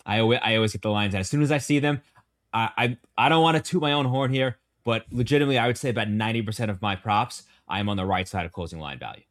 [0.05, 1.15] I always, I always get the lines.
[1.15, 1.99] And as soon as I see them,
[2.53, 5.79] I, I, I don't want to toot my own horn here, but legitimately, I would
[5.79, 8.99] say about 90% of my props, I am on the right side of closing line
[8.99, 9.23] value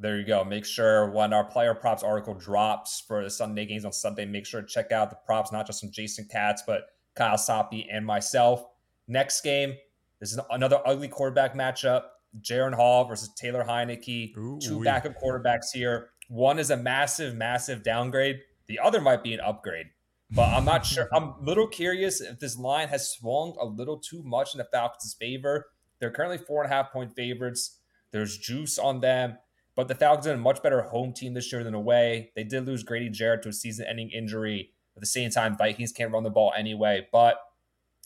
[0.00, 0.42] there you go.
[0.44, 4.46] Make sure when our player props article drops for the Sunday games on Sunday, make
[4.46, 8.04] sure to check out the props, not just from Jason Katz, but Kyle Soppe and
[8.04, 8.64] myself.
[9.06, 9.74] Next game,
[10.18, 12.04] this is another ugly quarterback matchup.
[12.40, 14.36] Jaren Hall versus Taylor Heinicke.
[14.38, 16.10] Ooh, two backup quarterbacks here.
[16.28, 18.40] One is a massive, massive downgrade.
[18.68, 19.86] The other might be an upgrade.
[20.30, 21.08] But I'm not sure.
[21.12, 24.64] I'm a little curious if this line has swung a little too much in the
[24.72, 25.66] Falcons' favor.
[25.98, 27.78] They're currently four and a half point favorites.
[28.12, 29.38] There's juice on them,
[29.80, 32.32] but the Falcons are a much better home team this year than away.
[32.36, 34.72] They did lose Grady Jarrett to a season ending injury.
[34.94, 37.08] At the same time, Vikings can't run the ball anyway.
[37.10, 37.38] But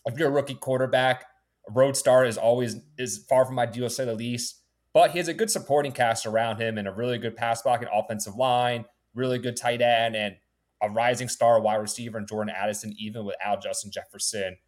[0.07, 1.25] if you're a rookie quarterback,
[1.69, 4.61] a road star is always is far from ideal, say the least.
[4.93, 7.89] But he has a good supporting cast around him and a really good pass blocking
[7.93, 10.37] offensive line, really good tight end, and
[10.81, 14.59] a rising star wide receiver in Jordan Addison, even without Justin Jefferson.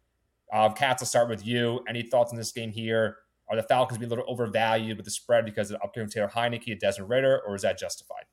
[0.51, 1.85] Um, Katz, I'll start with you.
[1.87, 3.15] Any thoughts on this game here?
[3.49, 6.71] Are the Falcons being a little overvalued with the spread because of the Taylor Heinicke
[6.71, 8.25] and Desmond Ridder, or is that justified?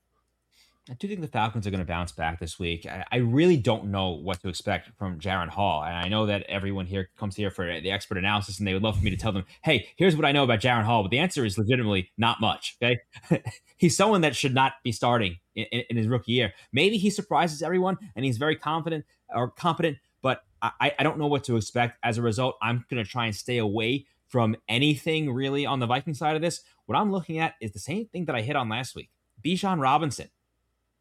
[0.90, 2.84] I do think the Falcons are going to bounce back this week.
[2.84, 5.82] I, I, really don't know what to expect from Jaren Hall.
[5.82, 8.82] And I know that everyone here comes here for the expert analysis and they would
[8.82, 11.02] love for me to tell them, hey, here's what I know about Jaren Hall.
[11.02, 12.76] But the answer is legitimately not much.
[12.82, 12.98] Okay.
[13.78, 16.52] he's someone that should not be starting in, in, in, his rookie year.
[16.70, 21.28] Maybe he surprises everyone and he's very confident or competent, but I, I don't know
[21.28, 21.96] what to expect.
[22.02, 25.86] As a result, I'm going to try and stay away from anything really on the
[25.86, 26.62] Viking side of this.
[26.86, 29.10] What I'm looking at is the same thing that I hit on last week.
[29.44, 30.30] Bijan Robinson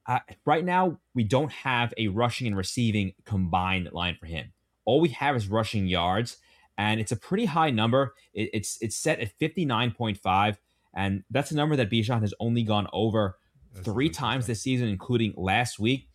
[0.05, 4.51] uh, right now, we don't have a rushing and receiving combined line for him.
[4.85, 6.37] All we have is rushing yards,
[6.77, 8.13] and it's a pretty high number.
[8.33, 10.57] It, it's it's set at fifty nine point five,
[10.93, 13.37] and that's a number that Bijan has only gone over
[13.73, 16.09] that's three times this season, including last week.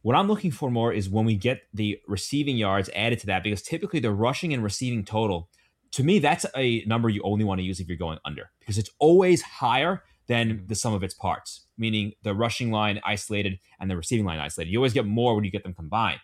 [0.00, 3.42] What I'm looking for more is when we get the receiving yards added to that,
[3.42, 5.50] because typically the rushing and receiving total,
[5.92, 8.78] to me, that's a number you only want to use if you're going under, because
[8.78, 10.66] it's always higher than mm-hmm.
[10.66, 14.70] the sum of its parts, meaning the rushing line isolated and the receiving line isolated.
[14.70, 16.20] You always get more when you get them combined.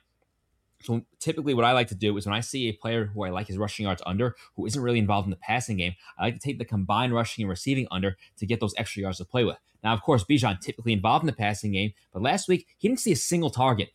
[0.82, 3.30] So typically, what I like to do is when I see a player who I
[3.30, 6.34] like his rushing yards under, who isn't really involved in the passing game, I like
[6.34, 9.44] to take the combined rushing and receiving under to get those extra yards to play
[9.44, 9.56] with.
[9.82, 13.00] Now, of course, Bijan typically involved in the passing game, but last week he didn't
[13.00, 13.90] see a single target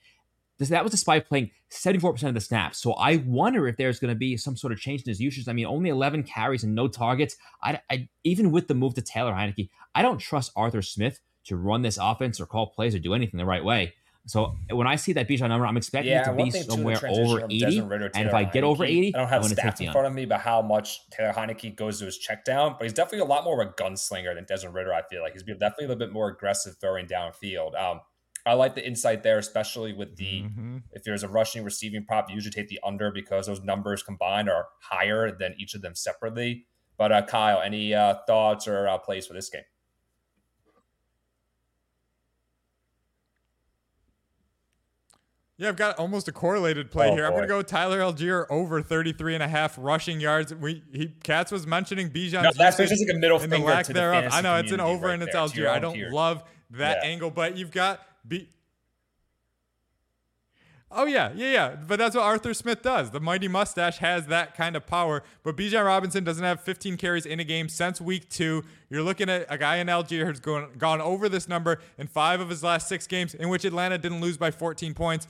[0.67, 2.79] that was despite playing 74% of the snaps.
[2.79, 5.47] So I wonder if there's going to be some sort of change in his usage.
[5.47, 7.37] I mean, only 11 carries and no targets.
[7.63, 11.55] I, I even with the move to Taylor Heinicke, I don't trust Arthur Smith to
[11.55, 13.93] run this offense or call plays or do anything the right way.
[14.25, 17.45] So when I see that Bijan number, I'm expecting yeah, it to be somewhere over
[17.49, 17.79] 80.
[18.13, 20.41] And if I get over 80, I don't have stats in front of me about
[20.41, 23.59] how much Taylor Heinicke goes to his check down, but he's definitely a lot more
[23.59, 26.29] of a gunslinger than Desmond Ridder, I feel like he's definitely a little bit more
[26.29, 27.79] aggressive throwing downfield.
[27.79, 28.01] Um,
[28.49, 30.77] I like the insight there, especially with the mm-hmm.
[30.91, 34.49] if there's a rushing receiving prop, you usually take the under because those numbers combined
[34.49, 36.65] are higher than each of them separately.
[36.97, 39.61] But uh, Kyle, any uh, thoughts or uh, plays for this game?
[45.57, 47.25] Yeah, I've got almost a correlated play oh, here.
[47.25, 50.55] I'm going to go Tyler Allgeier over 33 and a half rushing yards.
[50.55, 52.41] We he Katz was mentioning Bijan.
[52.41, 54.23] No, that's just like a middle finger the lack to thereof.
[54.23, 55.67] The I know it's an over right and it's Allgeier.
[55.67, 57.09] I don't love that yeah.
[57.09, 58.49] angle, but you've got be.
[60.91, 61.75] Oh yeah, yeah, yeah.
[61.75, 63.11] But that's what Arthur Smith does.
[63.11, 65.23] The mighty mustache has that kind of power.
[65.43, 68.63] But Bijan Robinson doesn't have 15 carries in a game since week two.
[68.89, 72.39] You're looking at a guy in Allgeier who's gone gone over this number in five
[72.39, 75.27] of his last six games, in which Atlanta didn't lose by 14 points.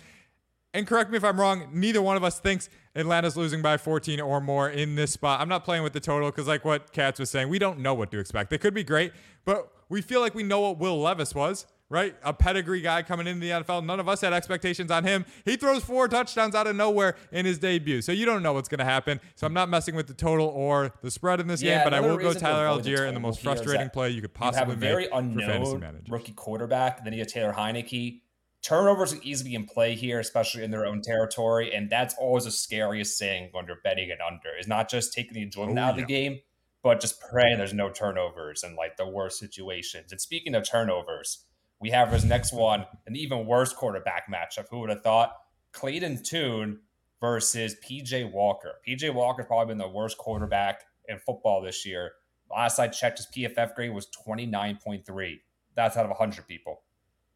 [0.74, 4.22] And correct me if I'm wrong, neither one of us thinks Atlanta's losing by 14
[4.22, 5.42] or more in this spot.
[5.42, 7.96] I'm not playing with the total because, like what Katz was saying, we don't know
[7.96, 8.50] what to expect.
[8.50, 9.12] They could be great,
[9.46, 12.16] but we feel like we know what Will Levis was right?
[12.24, 13.84] A pedigree guy coming into the NFL.
[13.84, 15.26] None of us had expectations on him.
[15.44, 18.02] He throws four touchdowns out of nowhere in his debut.
[18.02, 19.20] So you don't know what's going to happen.
[19.36, 21.94] So I'm not messing with the total or the spread in this yeah, game, but
[21.94, 24.78] I will go Tyler Allgeier in the most frustrating play you could possibly you have
[24.78, 27.04] a very unknown rookie quarterback.
[27.04, 28.22] Then you have Taylor Heinicke.
[28.62, 31.74] Turnovers can easily be in play here, especially in their own territory.
[31.74, 35.34] And that's always the scariest thing when you're betting it under is not just taking
[35.34, 36.06] the enjoyment oh, out of yeah.
[36.06, 36.40] the game,
[36.84, 40.12] but just praying there's no turnovers and like the worst situations.
[40.12, 41.46] And speaking of turnovers,
[41.82, 44.66] we have his next one, an even worse quarterback matchup.
[44.70, 45.34] Who would have thought?
[45.72, 46.80] Clayton Tune
[47.22, 48.76] versus PJ Walker.
[48.88, 52.14] PJ Walker's probably been the worst quarterback in football this year.
[52.50, 55.40] Last I checked, his PFF grade was 29.3.
[55.76, 56.82] That's out of 100 people.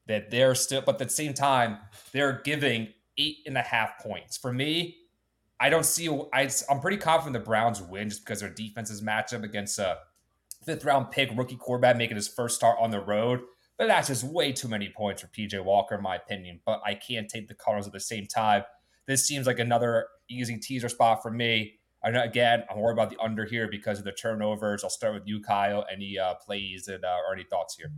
[0.08, 1.78] That they're still, but at the same time,
[2.12, 4.36] they're giving eight and a half points.
[4.36, 4.98] For me,
[5.60, 9.34] I don't see, I, I'm pretty confident the Browns win just because their defenses match
[9.34, 10.00] up against a
[10.66, 13.42] fifth round pick rookie quarterback making his first start on the road.
[13.78, 16.60] But that's just way too many points for PJ Walker, in my opinion.
[16.66, 18.64] But I can't take the Cardinals at the same time.
[19.08, 21.80] This seems like another easy teaser spot for me.
[22.04, 24.84] I know, again, I'm worried about the under here because of the turnovers.
[24.84, 25.86] I'll start with you, Kyle.
[25.92, 27.92] Any uh, plays and uh, or any thoughts here?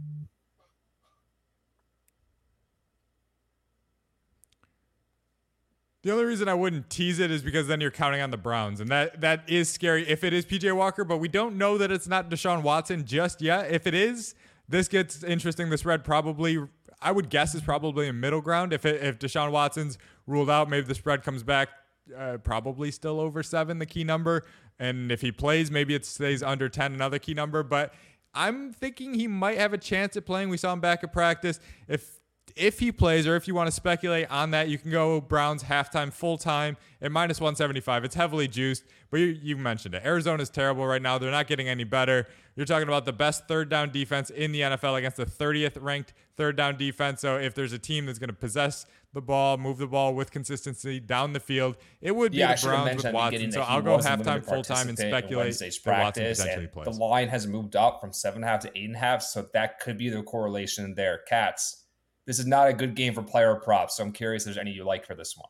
[6.03, 8.79] The only reason I wouldn't tease it is because then you're counting on the Browns,
[8.79, 11.03] and that that is scary if it is PJ Walker.
[11.03, 13.71] But we don't know that it's not Deshaun Watson just yet.
[13.71, 14.35] If it is,
[14.67, 15.69] this gets interesting.
[15.69, 16.59] The spread probably,
[17.01, 18.73] I would guess, is probably a middle ground.
[18.73, 19.97] If it, if Deshaun Watson's
[20.27, 21.69] ruled out, maybe the spread comes back
[22.15, 24.43] uh, probably still over seven, the key number.
[24.79, 27.63] And if he plays, maybe it stays under 10, another key number.
[27.63, 27.93] But
[28.33, 30.49] I'm thinking he might have a chance at playing.
[30.49, 31.59] We saw him back at practice.
[31.87, 32.14] If
[32.55, 35.63] if he plays, or if you want to speculate on that, you can go Browns
[35.63, 38.05] halftime, full time at minus 175.
[38.05, 40.03] It's heavily juiced, but you, you mentioned it.
[40.05, 41.17] Arizona's terrible right now.
[41.17, 42.27] They're not getting any better.
[42.55, 46.13] You're talking about the best third down defense in the NFL against the 30th ranked
[46.37, 47.21] third down defense.
[47.21, 50.31] So if there's a team that's going to possess the ball, move the ball with
[50.31, 53.51] consistency down the field, it would be yeah, the Browns with Watson.
[53.51, 56.85] So I'll go halftime, full time, and speculate that Watson potentially plays.
[56.85, 59.21] The line has moved up from seven and a half to eight and a half,
[59.21, 61.21] so that could be the correlation there.
[61.27, 61.84] Katz
[62.25, 63.97] this is not a good game for player props.
[63.97, 65.49] So I'm curious if there's any you like for this one.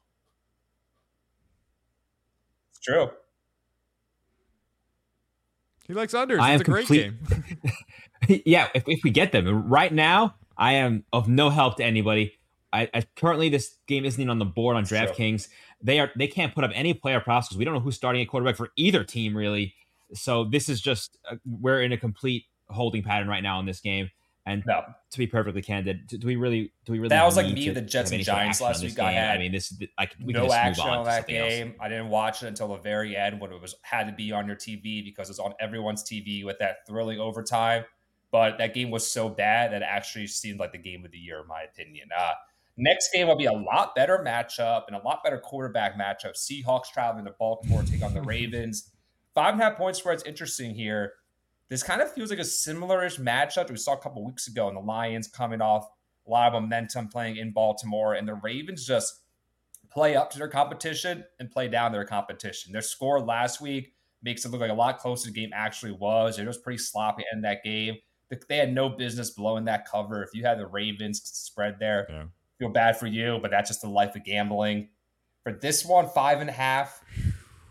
[2.71, 3.09] It's true.
[5.87, 6.39] He likes unders.
[6.39, 7.13] I it's a great complete...
[8.27, 8.41] game.
[8.45, 9.69] yeah, if, if we get them.
[9.69, 12.33] Right now, I am of no help to anybody.
[12.73, 15.47] I, I currently this game isn't even on the board on DraftKings.
[15.81, 18.21] They are they can't put up any player props because we don't know who's starting
[18.21, 19.75] a quarterback for either team really.
[20.13, 23.79] So this is just uh, we're in a complete holding pattern right now in this
[23.79, 24.09] game.
[24.47, 24.83] And no.
[25.09, 27.81] to be perfectly candid, do, we really do we really that was like me the
[27.81, 28.99] Jets and Giants last week.
[28.99, 31.69] I had I mean this I like no action on, on that game.
[31.69, 31.77] Else.
[31.81, 34.45] I didn't watch it until the very end when it was had to be on
[34.45, 37.85] your TV because it's on everyone's TV with that thrilling overtime.
[38.31, 41.17] But that game was so bad that it actually seemed like the game of the
[41.17, 42.09] year, in my opinion.
[42.15, 42.33] Uh,
[42.77, 46.33] next game will be a lot better matchup and a lot better quarterback matchup.
[46.35, 48.91] Seahawks traveling to Baltimore, take on the Ravens.
[49.33, 51.13] Five and a half point spread's interesting here.
[51.69, 54.77] This kind of feels like a similar-ish matchup we saw a couple weeks ago, and
[54.77, 55.87] the Lions coming off
[56.27, 59.21] a lot of momentum playing in Baltimore, and the Ravens just
[59.91, 62.71] play up to their competition and play down their competition.
[62.71, 66.37] Their score last week makes it look like a lot closer the game actually was.
[66.37, 67.95] It was pretty sloppy in that game.
[68.49, 70.23] They had no business blowing that cover.
[70.23, 72.23] If you had the Ravens spread there, yeah.
[72.59, 74.89] feel bad for you, but that's just the life of gambling.
[75.43, 77.03] For this one, five and a half.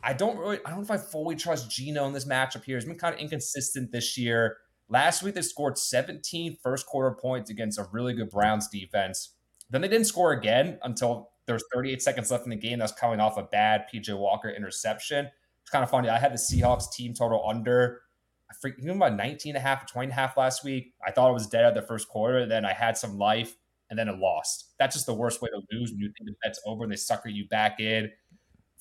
[0.04, 2.76] I don't really, I don't know if I fully trust Geno in this matchup here.
[2.76, 4.58] He's been kind of inconsistent this year.
[4.88, 9.30] Last week, they scored 17 first quarter points against a really good Browns defense.
[9.70, 12.78] Then they didn't score again until there was 38 seconds left in the game.
[12.78, 15.30] That's coming off a bad PJ Walker interception.
[15.62, 16.10] It's kind of funny.
[16.10, 18.02] I had the Seahawks team total under.
[18.50, 20.92] I forget about 19 and a half, 20 and a half last week.
[21.06, 22.44] I thought it was dead at the first quarter.
[22.44, 23.56] Then I had some life
[23.88, 24.74] and then it lost.
[24.78, 26.96] That's just the worst way to lose when you think the bet's over and they
[26.96, 28.10] sucker you back in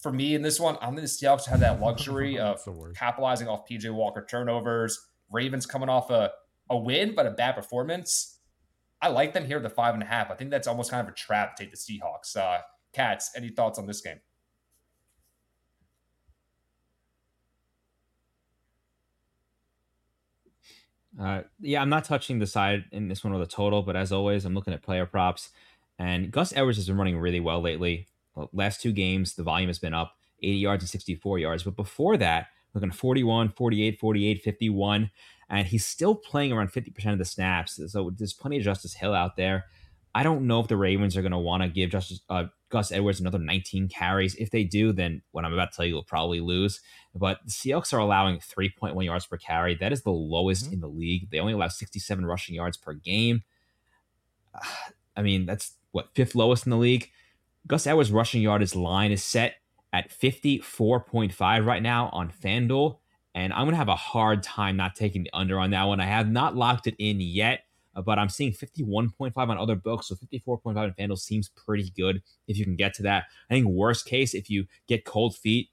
[0.03, 2.59] for me in this one, I'm going to Seahawks have that luxury of
[2.95, 4.99] capitalizing off PJ Walker turnovers.
[5.31, 6.31] Ravens coming off a,
[6.69, 8.37] a win, but a bad performance.
[9.01, 10.29] I like them here at the five and a half.
[10.29, 12.37] I think that's almost kind of a trap to take the Seahawks.
[12.37, 12.59] Uh,
[12.93, 14.19] Katz, any thoughts on this game?
[21.19, 24.11] Uh, yeah, I'm not touching the side in this one or the total, but as
[24.11, 25.49] always, I'm looking at player props.
[25.99, 28.07] And Gus Edwards has been running really well lately
[28.52, 31.63] last two games, the volume has been up 80 yards and 64 yards.
[31.63, 35.12] But before that, looking 41, 48, 48, 51,
[35.50, 37.80] and he's still playing around 50% of the snaps.
[37.91, 39.65] So there's plenty of Justice Hill out there.
[40.15, 42.91] I don't know if the Ravens are going to want to give Justice uh, Gus
[42.91, 44.36] Edwards another 19 carries.
[44.36, 46.82] If they do, then what I'm about to tell you will probably lose.
[47.15, 49.76] But the Seahawks are allowing 3.1 yards per carry.
[49.76, 50.74] That is the lowest mm-hmm.
[50.74, 51.30] in the league.
[51.32, 53.43] They only allow 67 rushing yards per game.
[55.15, 57.12] I mean, that's what fifth lowest in the league.
[57.67, 59.56] Gus Edwards' rushing yardage line is set
[59.93, 62.97] at 54.5 right now on FanDuel.
[63.36, 65.99] And I'm going to have a hard time not taking the under on that one.
[65.99, 67.62] I have not locked it in yet,
[67.95, 70.08] uh, but I'm seeing 51.5 on other books.
[70.08, 73.26] So 54.5 on FanDuel seems pretty good if you can get to that.
[73.49, 75.69] I think, worst case, if you get cold feet,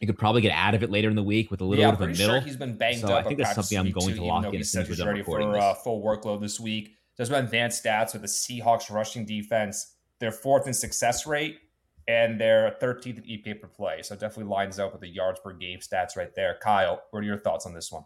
[0.00, 1.92] you could probably get out of it later in the week with a little yeah,
[1.92, 2.34] bit of a middle.
[2.34, 3.24] Sure he's been banged so up.
[3.24, 5.52] I think that's something I'm going to lock in as soon as we're done recording
[5.52, 6.96] for uh, full workload this week.
[7.16, 9.91] There's been advanced stats with the Seahawks rushing defense
[10.22, 11.58] they're fourth in success rate
[12.06, 14.02] and they're 13th in EPA per play.
[14.02, 16.58] So definitely lines up with the yards per game stats right there.
[16.62, 18.04] Kyle, what are your thoughts on this one?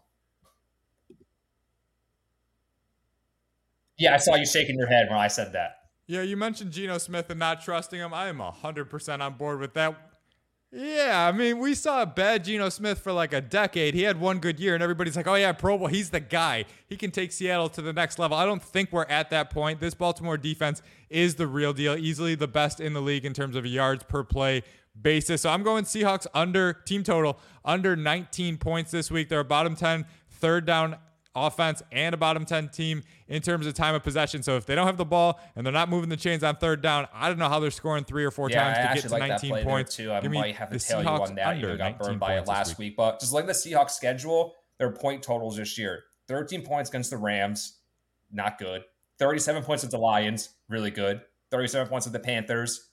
[3.99, 5.75] Yeah, I saw you shaking your head when I said that.
[6.07, 8.15] Yeah, you mentioned Geno Smith and not trusting him.
[8.15, 9.95] I am 100% on board with that.
[10.69, 13.93] Yeah, I mean, we saw a bad Geno Smith for like a decade.
[13.93, 16.65] He had one good year, and everybody's like, oh, yeah, Pro Bowl, he's the guy.
[16.87, 18.35] He can take Seattle to the next level.
[18.35, 19.79] I don't think we're at that point.
[19.79, 23.55] This Baltimore defense is the real deal, easily the best in the league in terms
[23.55, 24.63] of yards per play
[25.01, 25.41] basis.
[25.41, 29.29] So I'm going Seahawks under team total, under 19 points this week.
[29.29, 30.97] They're a bottom 10 third down
[31.45, 34.43] offense and a bottom 10 team in terms of time of possession.
[34.43, 36.81] So if they don't have the ball and they're not moving the chains on third
[36.81, 39.03] down, I don't know how they're scoring three or four yeah, times I to get
[39.07, 39.95] to like 19 points.
[39.95, 40.11] Too.
[40.11, 41.57] I Give might have to tell Seahawks you on that.
[41.59, 42.89] You got burned by it last week.
[42.89, 42.97] week.
[42.97, 47.17] But just like the Seahawks schedule, their point totals this year 13 points against the
[47.17, 47.79] Rams,
[48.31, 48.83] not good.
[49.19, 51.21] 37 points with the Lions, really good.
[51.51, 52.89] 37 points with the Panthers.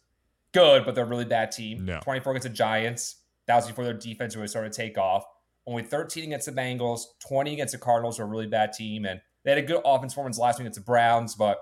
[0.53, 1.85] good, but they're a really bad team.
[1.85, 2.01] No.
[2.01, 3.17] 24 against the Giants.
[3.47, 5.25] That was before their defense really started to take off.
[5.67, 9.07] Only 13 against the Bengals, 20 against the Cardinals, who are a really bad team.
[9.07, 11.59] And they had a good offense performance last week against the Browns, but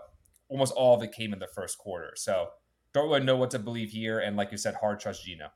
[0.48, 2.12] almost all of it came in the first quarter.
[2.16, 2.48] So
[2.92, 4.18] don't really know what to believe here.
[4.18, 5.48] And like you said, hard trust Geno.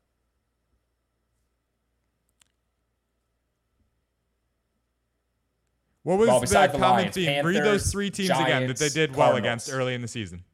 [6.05, 7.45] What was Well, the besides the common Lions, theme?
[7.45, 9.39] Read those three teams again that they did well Cardinals.
[9.41, 10.45] against early in the season.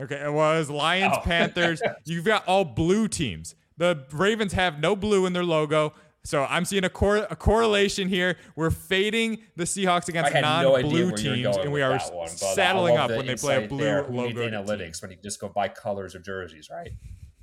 [0.00, 1.20] Okay, it was Lions, Oh.
[1.24, 1.82] Panthers.
[2.04, 3.54] You've got all blue teams.
[3.76, 5.92] The Ravens have no blue in their logo.
[6.24, 8.36] So I'm seeing a, cor- a correlation here.
[8.54, 13.10] We're fading the Seahawks against no non-blue were teams, and we are one, saddling up
[13.10, 14.02] when they play a blue there.
[14.08, 14.46] Logo.
[14.46, 16.90] analytics when you just go buy colors or jerseys, right?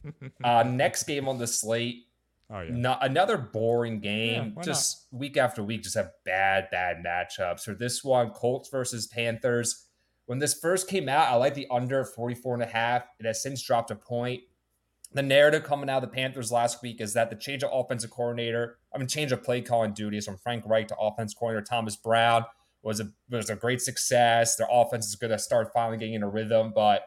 [0.43, 2.03] uh, next game on the slate,
[2.51, 2.69] Oh yeah.
[2.71, 4.53] no, another boring game.
[4.55, 7.61] Yeah, just week after week, just have bad, bad matchups.
[7.63, 9.84] For this one, Colts versus Panthers.
[10.25, 13.03] When this first came out, I liked the under 44 and a half.
[13.19, 14.41] It has since dropped a point.
[15.13, 18.09] The narrative coming out of the Panthers last week is that the change of offensive
[18.09, 21.95] coordinator, I mean, change of play calling duties from Frank Reich to offense coordinator Thomas
[21.95, 22.43] Brown
[22.81, 24.55] was a was a great success.
[24.55, 26.71] Their offense is going to start finally getting in a rhythm.
[26.73, 27.03] But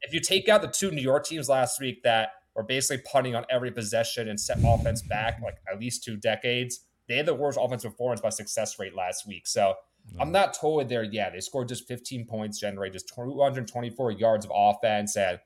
[0.00, 3.34] if you take out the two New York teams last week that were basically punting
[3.34, 7.34] on every possession and set offense back like at least two decades, they had the
[7.34, 9.46] worst offensive performance by success rate last week.
[9.46, 9.74] So
[10.20, 11.02] I'm not totally there.
[11.02, 11.32] yet.
[11.32, 15.16] they scored just 15 points, generated just 224 yards of offense.
[15.16, 15.38] And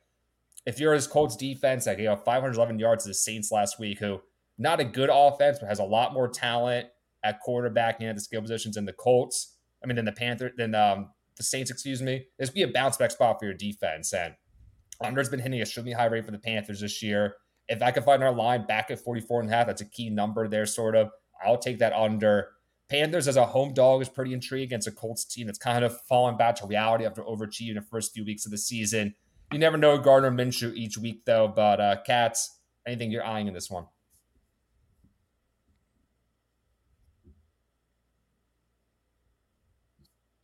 [0.67, 3.99] if you're his Colts defense, like you know, 511 yards to the Saints last week,
[3.99, 4.21] who
[4.59, 6.89] not a good offense, but has a lot more talent
[7.23, 9.57] at quarterback and at the skill positions than the Colts.
[9.83, 12.27] I mean, than the Panther, than um, the Saints, excuse me.
[12.39, 14.13] This would be a bounce back spot for your defense.
[14.13, 14.35] And
[15.03, 17.37] under's been hitting a extremely high rate for the Panthers this year.
[17.69, 20.09] If I can find our line back at 44 and a half, that's a key
[20.09, 21.11] number there, sort of.
[21.45, 22.49] I'll take that under.
[22.89, 26.01] Panthers as a home dog is pretty intriguing against a Colts team that's kind of
[26.03, 29.15] fallen back to reality after overachieving the first few weeks of the season.
[29.53, 31.49] You never know Gardner Minshew each week, though.
[31.49, 33.87] But uh, Katz, anything you're eyeing in this one?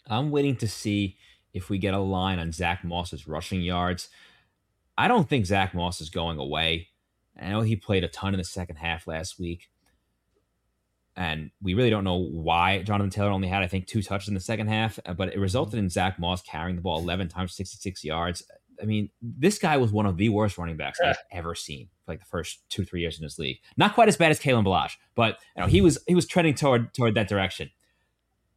[0.08, 1.16] I'm waiting to see
[1.54, 4.08] if we get a line on Zach Moss's rushing yards.
[4.98, 6.88] I don't think Zach Moss is going away.
[7.40, 9.70] I know he played a ton in the second half last week.
[11.16, 14.34] And we really don't know why Jonathan Taylor only had, I think, two touches in
[14.34, 17.54] the second half, uh, but it resulted in Zach Moss carrying the ball 11 times,
[17.54, 18.42] 66 yards.
[18.80, 22.12] I mean, this guy was one of the worst running backs I've ever seen for
[22.12, 23.58] like the first two, three years in this league.
[23.76, 26.54] Not quite as bad as Kalen Ballage, but you know, he was he was trending
[26.54, 27.70] toward toward that direction.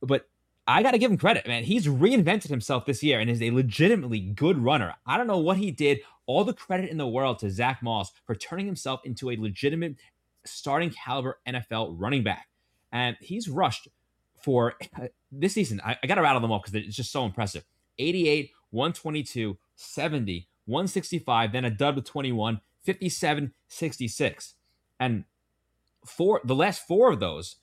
[0.02, 0.28] But
[0.68, 1.64] I got to give him credit, man.
[1.64, 4.96] He's reinvented himself this year and is a legitimately good runner.
[5.06, 6.00] I don't know what he did.
[6.26, 9.98] All the credit in the world to Zach Moss for turning himself into a legitimate
[10.46, 12.48] starting caliber NFL running back.
[12.92, 13.88] And he's rushed
[14.42, 14.76] for
[15.32, 15.82] this season.
[15.86, 17.64] I, I got to rattle them off because it's just so impressive
[17.98, 24.54] 88, 122, 70, 165, then a dud with 21, 57, 66.
[25.00, 25.26] And
[26.06, 27.58] four, the last four of those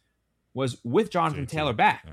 [0.54, 2.04] was with Jonathan Taylor back.
[2.06, 2.12] yeah.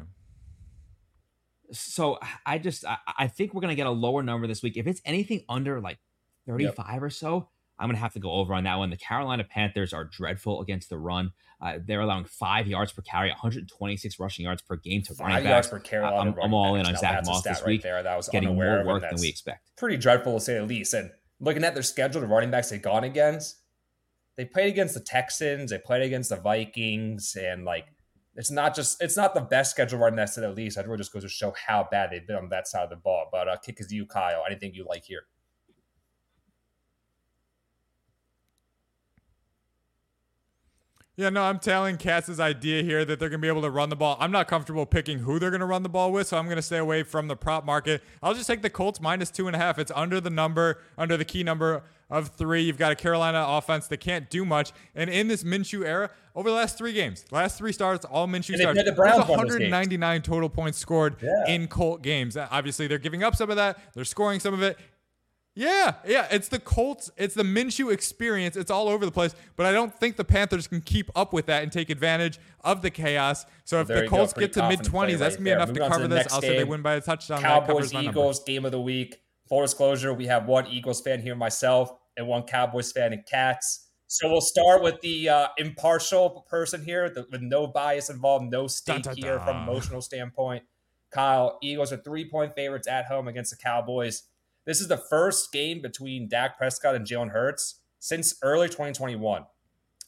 [1.71, 4.75] So I just I, I think we're gonna get a lower number this week.
[4.75, 5.99] If it's anything under like
[6.47, 7.49] 35 or so,
[7.79, 8.89] I'm gonna have to go over on that one.
[8.89, 11.31] The Carolina Panthers are dreadful against the run.
[11.61, 15.43] Uh, they're allowing five yards per carry, 126 rushing yards per game to running Five
[15.43, 15.51] backs.
[15.51, 16.15] yards per Carolina.
[16.17, 17.81] I'm- I'm running all in on Now, Zach Moss this right week.
[17.81, 19.69] There, that was Getting more work than we expect.
[19.77, 20.93] Pretty dreadful to say the least.
[20.93, 23.57] And looking at their schedule, the running backs they've gone against,
[24.37, 27.85] they played against the Texans, they played against the Vikings, and like
[28.35, 30.77] it's not just it's not the best schedule running backs to the least.
[30.77, 32.95] I really just goes to show how bad they've been on that side of the
[32.95, 33.27] ball.
[33.31, 34.43] But uh, kick is you, Kyle.
[34.49, 35.23] Anything you like here?
[41.19, 43.89] Yeah, no, I'm telling Katz's idea here that they're going to be able to run
[43.89, 44.15] the ball.
[44.21, 46.55] I'm not comfortable picking who they're going to run the ball with, so I'm going
[46.55, 48.01] to stay away from the prop market.
[48.23, 49.77] I'll just take the Colts minus two and a half.
[49.79, 52.61] It's under the number, under the key number of three.
[52.61, 54.71] You've got a Carolina offense that can't do much.
[54.95, 58.53] And in this Minshew era, over the last three games, last three starts, all Minshew
[58.53, 59.71] And starts, the there's Browns one of those games.
[59.73, 61.53] 199 total points scored Yeah.
[61.53, 62.37] in Colt games.
[62.37, 63.77] Obviously, they're giving up some of that.
[63.93, 64.77] They're scoring some of it.
[65.59, 68.55] Yeah, yeah, it's the Colts, it's the Minshew experience.
[68.55, 71.47] It's all over the place, but I don't think the Panthers can keep up with
[71.47, 73.45] that and take advantage of the chaos.
[73.65, 74.07] So if There the.
[74.07, 76.15] Colts get to mid 20s, that's right gonna be enough to Moving to cover this.
[76.15, 77.41] next I'll say they win by a touchdown.
[77.41, 78.19] Cowboys covers my number.
[78.21, 79.21] Eagles game of the week.
[79.49, 83.89] Full disclosure: we have one Eagles fan here, myself, and one Cowboys fan and Katz.
[84.07, 88.67] So we'll start with the uh, impartial person here, the, with no bias involved, no
[88.67, 90.63] stake Dun, dun, here from emotional standpoint.
[91.11, 94.23] Kyle, Eagles are three point favorites at home against the Cowboys.
[94.69, 99.45] This is the first game between Dak Prescott and Jalen Hurts since early 2021.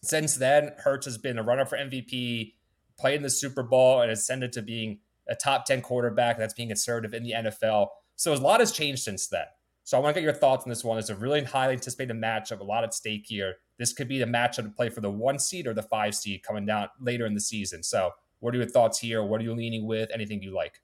[0.04, 2.54] Since then, Hurts has been a runner for MVP,
[3.00, 6.68] played in the Super Bowl, and ascended to being a top 10 quarterback that's being
[6.68, 7.88] conservative in the NFL.
[8.18, 9.46] So a lot has changed since then.
[9.84, 11.00] So I want to get your thoughts on this one.
[11.00, 13.56] It's a really highly anticipated matchup, a lot at stake here.
[13.80, 16.44] This could be the matchup to play for the one seed or the five seed
[16.44, 17.82] coming down later in the season.
[17.82, 19.24] So what are your thoughts here?
[19.24, 20.12] What are you leaning with?
[20.14, 20.82] Anything you like?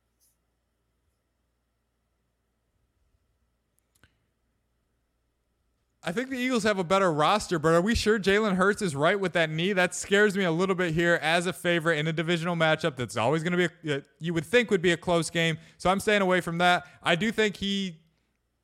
[6.03, 8.95] I think the Eagles have a better roster, but are we sure Jalen Hurts is
[8.95, 9.73] right with that knee?
[9.73, 13.17] That scares me a little bit here as a favorite in a divisional matchup that's
[13.17, 15.57] always going to be, a, you would think would be a close game.
[15.77, 16.85] So I'm staying away from that.
[17.03, 17.97] I do think he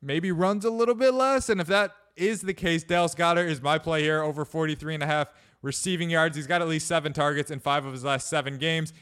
[0.00, 1.48] maybe runs a little bit less.
[1.48, 5.02] And if that is the case, Dallas Goedert is my play here over 43 and
[5.02, 5.28] a half
[5.60, 6.36] receiving yards.
[6.36, 8.92] He's got at least seven targets in five of his last seven games.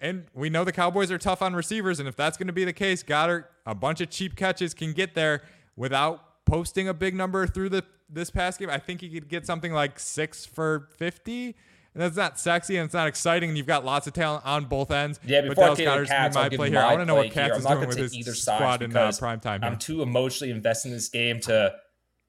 [0.00, 1.98] And we know the Cowboys are tough on receivers.
[1.98, 4.92] And if that's going to be the case, Goedert, a bunch of cheap catches can
[4.92, 5.42] get there
[5.76, 8.68] without posting a big number through the this past game.
[8.68, 11.56] I think he could get something like six for fifty.
[11.92, 13.50] And that's not sexy and it's not exciting.
[13.50, 15.18] And you've got lots of talent on both ends.
[15.26, 16.78] Yeah, before I get Katz, my play here.
[16.78, 19.40] I want to know what Katz is doing with his either squad in uh, prime
[19.40, 19.60] time.
[19.60, 19.70] Here.
[19.70, 21.72] I'm too emotionally invested in this game to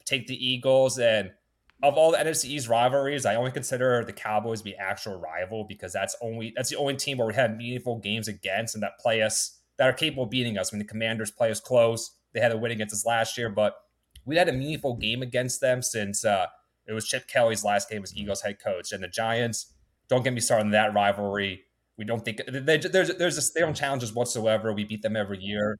[0.05, 0.97] take the Eagles.
[0.97, 1.31] And
[1.83, 5.65] of all the NFC East rivalries, I only consider the Cowboys to be actual rival
[5.69, 8.97] because that's only that's the only team where we have meaningful games against and that
[8.99, 10.73] play us that are capable of beating us.
[10.73, 12.15] I mean, the Commanders play us close.
[12.33, 13.75] They had a win against us last year, but
[14.25, 16.47] we had a meaningful game against them since uh,
[16.87, 18.91] it was Chip Kelly's last game as Eagles head coach.
[18.91, 19.73] And the Giants,
[20.09, 21.63] don't get me started on that rivalry.
[21.97, 24.73] We don't think they, there's there's just, they don't challenge us whatsoever.
[24.73, 25.77] We beat them every year.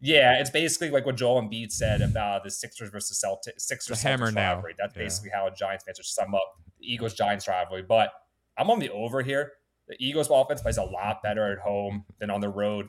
[0.00, 3.60] Yeah, it's basically like what Joel Embiid said about the Sixers versus Celtics.
[3.60, 4.54] Sixers the hammer Celtics now.
[4.54, 4.74] rivalry.
[4.76, 5.02] That's yeah.
[5.02, 6.42] basically how a Giants fans sum up
[6.80, 7.84] the Eagles Giants rivalry.
[7.88, 8.12] But
[8.58, 9.52] I'm on the over here.
[9.88, 12.88] The Eagles offense plays a lot better at home than on the road.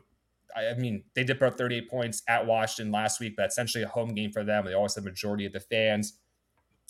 [0.55, 3.87] I mean, they did put up 38 points at Washington last week, but essentially a
[3.87, 4.65] home game for them.
[4.65, 6.19] They always have the majority of the fans.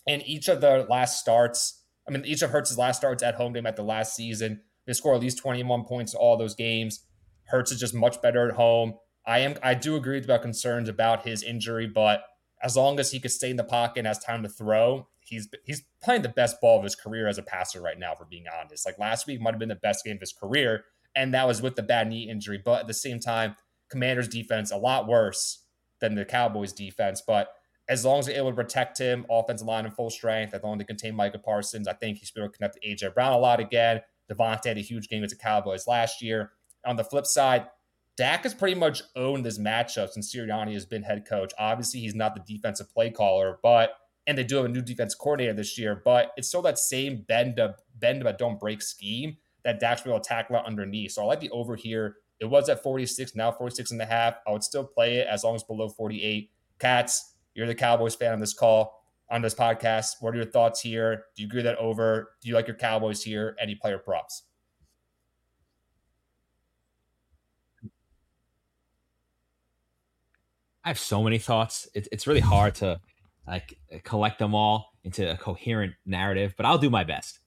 [0.07, 3.53] And each of the last starts, I mean, each of Hurts's last starts at home
[3.53, 7.05] game at the last season, they score at least 21 points in all those games.
[7.45, 8.95] Hurts is just much better at home.
[9.25, 12.23] I am I do agree about concerns about his injury, but
[12.61, 15.47] as long as he could stay in the pocket and has time to throw, he's
[15.65, 18.45] he's playing the best ball of his career as a passer right now, for being
[18.59, 18.85] honest.
[18.85, 20.83] Like last week might have been the best game of his career
[21.15, 22.61] and that was with the bad knee injury.
[22.63, 23.55] But at the same time,
[23.89, 25.65] Commanders defense a lot worse
[25.99, 27.21] than the Cowboys defense.
[27.25, 27.49] But
[27.87, 30.73] as long as they're able to protect him, offensive line in full strength, as long
[30.73, 33.37] as they contain Micah Parsons, I think he's going to connect to AJ Brown a
[33.37, 34.01] lot again.
[34.31, 36.51] DeVonta had a huge game with the Cowboys last year.
[36.85, 37.67] On the flip side,
[38.15, 41.51] Dak has pretty much owned this matchup since Sirianni has been head coach.
[41.57, 43.93] Obviously, he's not the defensive play caller, but
[44.25, 47.25] and they do have a new defense coordinator this year, but it's still that same
[47.27, 51.11] bend up, bend but don't break scheme that Dak's will out underneath.
[51.13, 52.17] So I like the over here.
[52.39, 54.35] It was at 46, now 46 and a half.
[54.47, 56.51] I would still play it as long as below 48.
[56.79, 60.15] Katz, you're the Cowboys fan on this call, on this podcast.
[60.19, 61.25] What are your thoughts here?
[61.35, 62.33] Do you agree that over?
[62.41, 63.55] Do you like your Cowboys here?
[63.61, 64.43] Any player props?
[70.83, 71.87] I have so many thoughts.
[71.93, 72.99] It, it's really hard to
[73.47, 77.39] like collect them all into a coherent narrative, but I'll do my best.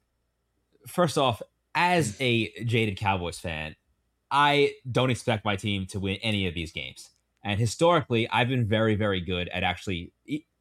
[0.87, 1.43] First off,
[1.77, 3.77] as a jaded Cowboys fan,
[4.31, 7.11] I don't expect my team to win any of these games.
[7.45, 10.13] And historically, I've been very, very good at actually,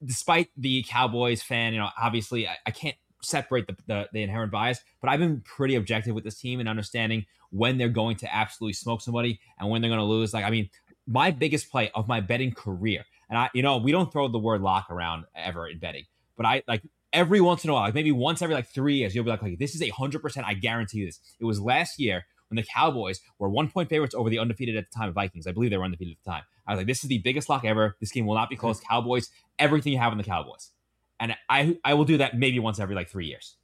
[0.03, 4.51] despite the Cowboys fan, you know, obviously I, I can't separate the, the, the, inherent
[4.51, 8.35] bias, but I've been pretty objective with this team and understanding when they're going to
[8.35, 10.31] absolutely smoke somebody and when they're going to lose.
[10.31, 10.69] Like, I mean,
[11.07, 14.37] my biggest play of my betting career, and I, you know, we don't throw the
[14.37, 16.03] word lock around ever in betting,
[16.37, 16.83] but I like
[17.15, 19.41] every once in a while, like maybe once every like three years, you'll be like,
[19.41, 20.45] like this is a hundred percent.
[20.45, 21.19] I guarantee you this.
[21.39, 24.85] It was last year when the Cowboys were one point favorites over the undefeated at
[24.91, 25.47] the time Vikings.
[25.47, 26.43] I believe they were undefeated at the time.
[26.67, 27.95] I was like, this is the biggest lock ever.
[27.99, 28.61] This game will not be hmm.
[28.61, 28.79] close.
[28.79, 30.71] Cowboys, everything you have in the Cowboys.
[31.19, 33.55] And I I will do that maybe once every like three years.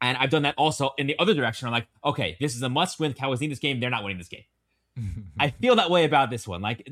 [0.00, 1.66] And I've done that also in the other direction.
[1.66, 3.14] I'm like, okay, this is a must win.
[3.14, 3.80] Cowboys need this game.
[3.80, 4.44] They're not winning this game.
[5.38, 6.60] I feel that way about this one.
[6.60, 6.86] Like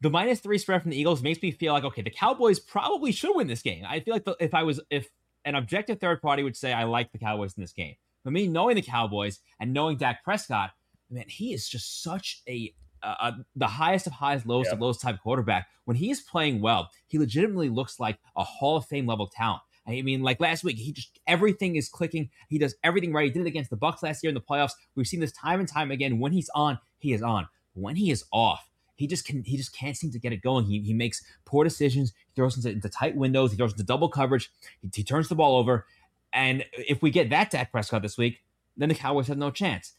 [0.00, 3.12] the minus three spread from the Eagles makes me feel like okay, the Cowboys probably
[3.12, 3.84] should win this game.
[3.88, 5.08] I feel like the, if I was if
[5.44, 8.46] an objective third party would say I like the Cowboys in this game, but me
[8.46, 10.70] knowing the Cowboys and knowing Dak Prescott,
[11.10, 15.18] man, he is just such a uh, the highest of highs, lowest of lows type
[15.22, 15.68] quarterback.
[15.84, 19.62] When he is playing well, he legitimately looks like a Hall of Fame level talent.
[19.86, 22.28] I mean, like last week, he just everything is clicking.
[22.48, 23.24] He does everything right.
[23.24, 24.72] He did it against the Bucks last year in the playoffs.
[24.94, 26.18] We've seen this time and time again.
[26.18, 27.48] When he's on, he is on.
[27.72, 28.67] When he is off,
[28.98, 30.66] he just can he just can't seem to get it going.
[30.66, 32.12] He, he makes poor decisions.
[32.26, 33.52] He throws into, into tight windows.
[33.52, 34.50] He throws into double coverage.
[34.82, 35.86] He, he, turns the ball over.
[36.32, 38.40] And if we get that Dak Prescott this week,
[38.76, 39.92] then the Cowboys have no chance.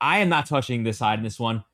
[0.00, 1.64] I am not touching this side in this one.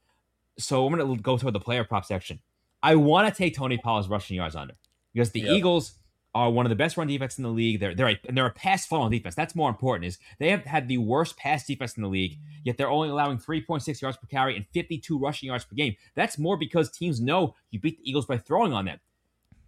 [0.59, 2.41] So I'm going to go toward the player prop section.
[2.83, 4.75] I want to take Tony Pollard's rushing yards under
[5.13, 5.53] because the yep.
[5.53, 5.99] Eagles
[6.39, 7.81] are one of the best run defense in the league.
[7.81, 9.35] They're they're a, and they're a pass funnel defense.
[9.35, 10.07] That's more important.
[10.07, 13.39] Is they have had the worst pass defense in the league, yet they're only allowing
[13.39, 15.97] 3.6 yards per carry and 52 rushing yards per game.
[16.15, 19.01] That's more because teams know you beat the Eagles by throwing on them.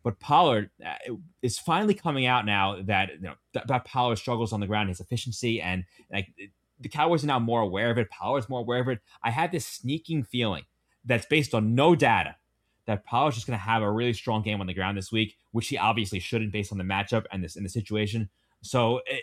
[0.03, 4.61] But Pollard uh, is finally coming out now that you know that, Pollard struggles on
[4.61, 6.29] the ground, his efficiency, and like
[6.79, 8.11] the Cowboys are now more aware of it.
[8.11, 9.01] Pollard's more aware of it.
[9.23, 10.65] I have this sneaking feeling
[11.05, 12.37] that's based on no data
[12.91, 15.37] that Pollard's just going to have a really strong game on the ground this week,
[15.53, 18.29] which he obviously shouldn't based on the matchup and this in the situation.
[18.63, 19.23] So it,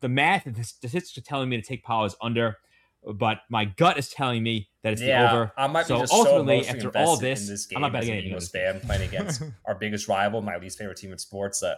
[0.00, 2.56] the math, the statistics are telling me to take Pollard's under,
[3.04, 5.52] but my gut is telling me that it's yeah, the over.
[5.58, 8.08] I might so be just ultimately, so after all this, this I'm not betting as
[8.08, 8.30] an anything.
[8.30, 11.60] Eagles fan playing against our biggest rival, my least favorite team in sports.
[11.60, 11.76] That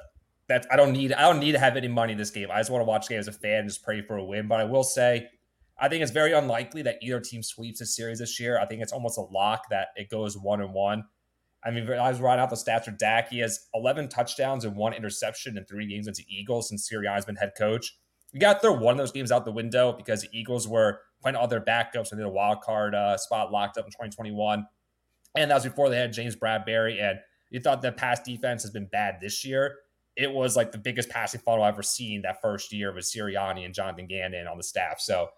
[0.49, 1.13] that I don't need.
[1.15, 2.49] I don't need to have any money in this game.
[2.53, 4.25] I just want to watch the game as a fan, and just pray for a
[4.25, 4.47] win.
[4.47, 5.29] But I will say,
[5.81, 8.61] I think it's very unlikely that either team sweeps this series this year.
[8.61, 11.05] I think it's almost a lock that it goes one and one.
[11.65, 13.31] I mean, I was writing out the stats for Dak.
[13.31, 17.25] He has 11 touchdowns and one interception in three games against the Eagles since Sirianni's
[17.25, 17.97] been head coach.
[18.33, 21.01] You got to throw one of those games out the window because the Eagles were
[21.23, 23.93] playing all their backups and they had a wild card uh, spot locked up in
[23.93, 24.67] 2021.
[25.37, 27.01] And that was before they had James Bradberry.
[27.01, 27.19] And
[27.51, 29.77] you thought the pass defense has been bad this year.
[30.17, 33.65] It was like the biggest passing funnel I've ever seen that first year with Sirianni
[33.65, 35.01] and Jonathan Gannon on the staff.
[35.01, 35.29] So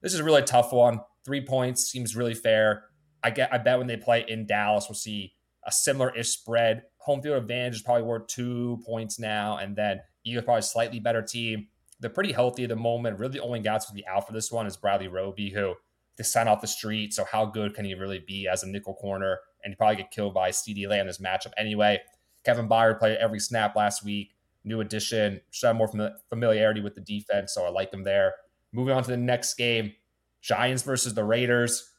[0.00, 1.00] this is a really tough one.
[1.24, 2.84] Three points seems really fair.
[3.22, 3.52] I get.
[3.52, 5.34] I bet when they play in Dallas, we'll see
[5.66, 6.82] a similar-ish spread.
[6.98, 11.22] Home field advantage is probably worth two points now, and then Eagles probably slightly better
[11.22, 11.68] team.
[12.00, 13.18] They're pretty healthy at the moment.
[13.18, 15.74] Really, the only guy to be out for this one is Bradley Roby, who
[16.16, 17.14] they sign off the street.
[17.14, 19.38] So how good can he really be as a nickel corner?
[19.62, 22.00] And he probably get killed by CeeDee Lamb in this matchup anyway.
[22.44, 24.34] Kevin Byard played every snap last week.
[24.64, 25.90] New addition, should have more
[26.30, 28.34] familiarity with the defense, so I like him there.
[28.72, 29.92] Moving on to the next game,
[30.40, 31.92] Giants versus the Raiders.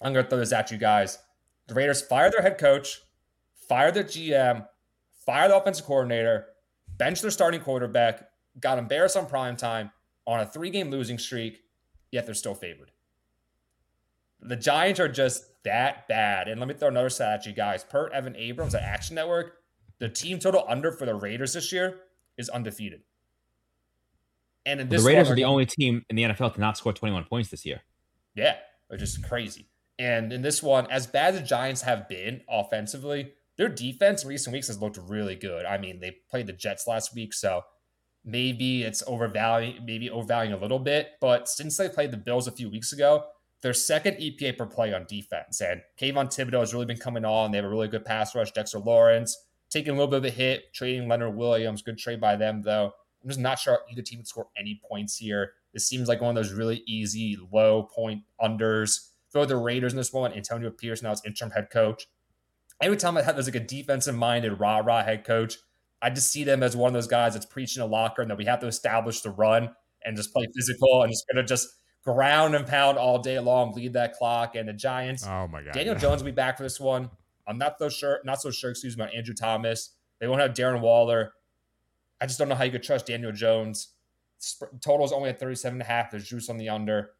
[0.00, 1.18] I'm gonna throw this at you guys.
[1.66, 3.00] The Raiders fire their head coach,
[3.68, 4.66] fire their GM,
[5.24, 6.46] fire the offensive coordinator,
[6.96, 8.28] bench their starting quarterback,
[8.60, 9.90] got embarrassed on prime time
[10.26, 11.62] on a three game losing streak,
[12.10, 12.90] yet they're still favored.
[14.40, 16.48] The Giants are just that bad.
[16.48, 17.84] And let me throw another stat at you guys.
[17.84, 19.54] Per Evan Abrams at Action Network,
[19.98, 22.00] the team total under for the Raiders this year
[22.36, 23.02] is undefeated.
[24.64, 26.92] And in this the Raiders are the only team in the NFL to not score
[26.92, 27.82] 21 points this year.
[28.34, 28.56] Yeah,
[28.88, 29.68] which is crazy.
[29.98, 34.28] And in this one, as bad as the Giants have been offensively, their defense in
[34.28, 35.64] recent weeks has looked really good.
[35.64, 37.62] I mean, they played the Jets last week, so
[38.24, 41.12] maybe it's overvaluing, maybe overvaluing a little bit.
[41.20, 43.24] But since they played the Bills a few weeks ago,
[43.62, 45.60] their second EPA per play on defense.
[45.60, 47.50] And Kayvon Thibodeaux has really been coming on.
[47.50, 48.52] They have a really good pass rush.
[48.52, 49.36] Dexter Lawrence
[49.70, 51.82] taking a little bit of a hit, trading Leonard Williams.
[51.82, 52.92] Good trade by them, though.
[53.22, 55.52] I'm just not sure either team would score any points here.
[55.72, 59.08] This seems like one of those really easy low point unders.
[59.36, 60.32] Throw the Raiders in this one.
[60.32, 62.06] Antonio Pierce now is interim head coach.
[62.80, 65.58] Every time I have there's like a defensive minded rah rah head coach,
[66.00, 68.38] I just see them as one of those guys that's preaching a locker and that
[68.38, 71.68] we have to establish the run and just play physical and just gonna just
[72.02, 74.54] ground and pound all day long, bleed that clock.
[74.54, 75.74] And the Giants, Oh my god.
[75.74, 77.10] Daniel Jones will be back for this one.
[77.46, 79.90] I'm not so sure, not so sure, excuse me, about Andrew Thomas.
[80.18, 81.34] They won't have Darren Waller.
[82.22, 83.88] I just don't know how you could trust Daniel Jones.
[84.80, 86.10] Total is only at 37 and a half.
[86.10, 87.10] There's juice on the under.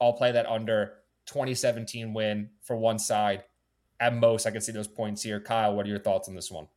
[0.00, 0.94] I'll play that under
[1.26, 3.44] 2017 win for one side.
[3.98, 5.40] At most, I can see those points here.
[5.40, 6.68] Kyle, what are your thoughts on this one?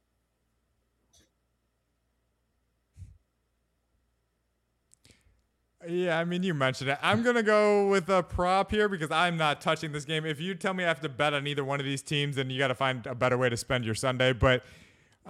[5.87, 6.97] Yeah, I mean, you mentioned it.
[7.01, 10.25] I'm going to go with a prop here because I'm not touching this game.
[10.25, 12.49] If you tell me I have to bet on either one of these teams, then
[12.49, 14.33] you got to find a better way to spend your Sunday.
[14.33, 14.63] But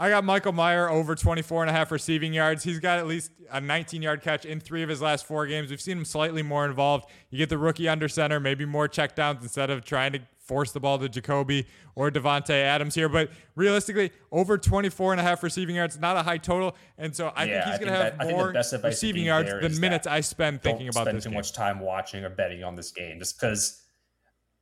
[0.02, 2.64] I got Michael Mayer over 24 and a half receiving yards.
[2.64, 5.70] He's got at least a 19 yard catch in three of his last four games.
[5.70, 7.10] We've seen him slightly more involved.
[7.32, 10.80] You get the rookie under center, maybe more checkdowns instead of trying to force the
[10.80, 13.10] ball to Jacoby or Davante Adams here.
[13.10, 16.78] But realistically, over 24 and a half receiving yards, not a high total.
[16.98, 20.08] And so I Yeah, think he's going to have that- more receiving yards than minutes
[20.08, 21.38] I spend thinking Don't about spend this too game.
[21.38, 23.82] much time watching or betting on this game just because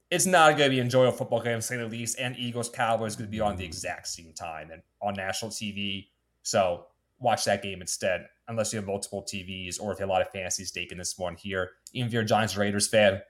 [0.09, 2.17] it's not going to be an enjoyable football game, to say the least.
[2.19, 6.07] And Eagles Cowboys going to be on the exact same time and on national TV.
[6.43, 6.85] So
[7.19, 10.21] watch that game instead, unless you have multiple TVs or if you have a lot
[10.21, 11.71] of fantasy stake in this one here.
[11.93, 13.21] Even if you're a Giants Raiders fan,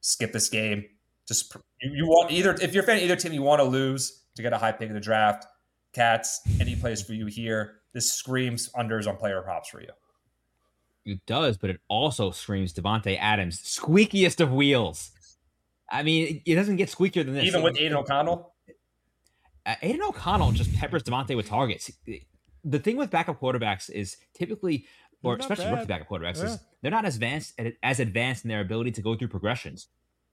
[0.00, 0.84] skip this game.
[1.26, 4.24] Just you, want either if you're a fan of either team, you want to lose
[4.34, 5.46] to get a high pick in the draft.
[5.92, 7.76] Katz, any plays for you here?
[7.92, 9.90] This screams unders on player props for you.
[11.04, 15.10] It does, but it also screams Davante Adams, squeakiest of wheels.
[15.90, 17.44] I mean, it doesn't get squeakier than this.
[17.44, 18.52] Even with Aidan O'Connell,
[19.66, 21.90] uh, Aidan O'Connell just peppers Davante with targets.
[22.64, 24.86] The thing with backup quarterbacks is typically,
[25.22, 26.44] or Not especially rookie backup quarterbacks, Yeah.
[26.54, 29.88] is they're not as advanced as advanced in their ability to go through progressions.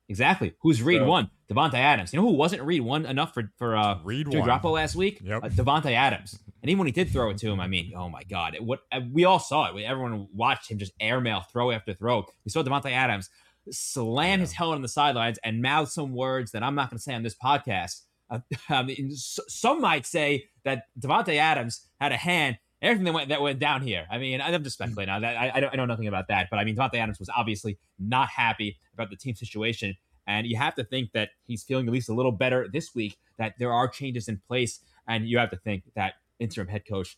[0.08, 0.53] Exactly.
[0.60, 1.32] Who's read So- one?
[1.49, 2.14] Davante Adams.
[2.14, 4.49] You know who wasn't read one enough for for uh, Read Jimmy one.
[4.49, 5.20] Garoppolo last week?
[5.24, 5.43] Yep.
[5.43, 6.38] Uh, Davante Adams.
[6.62, 8.64] And even when he did throw it to him, I mean, oh my God, it,
[8.64, 9.84] what uh, we all saw it.
[9.84, 12.26] Everyone watched him just airmail throw after throw.
[12.43, 13.30] We saw Davante Adams
[13.72, 17.03] slam his helmet on the sidelines and mouth some words that I'm not going to
[17.03, 18.01] say on this podcast.
[18.30, 18.39] Uh,
[18.70, 23.41] I mean, some might say that Davante Adams had a hand everything that went that
[23.41, 24.05] went down here.
[24.09, 25.28] I mean, I'm just speculating now.
[25.28, 28.30] I, I, I know nothing about that, but I mean, Davante Adams was obviously not
[28.30, 29.95] happy about the team situation,
[30.28, 33.18] and you have to think that he's feeling at least a little better this week.
[33.38, 37.18] That there are changes in place, and you have to think that interim head coach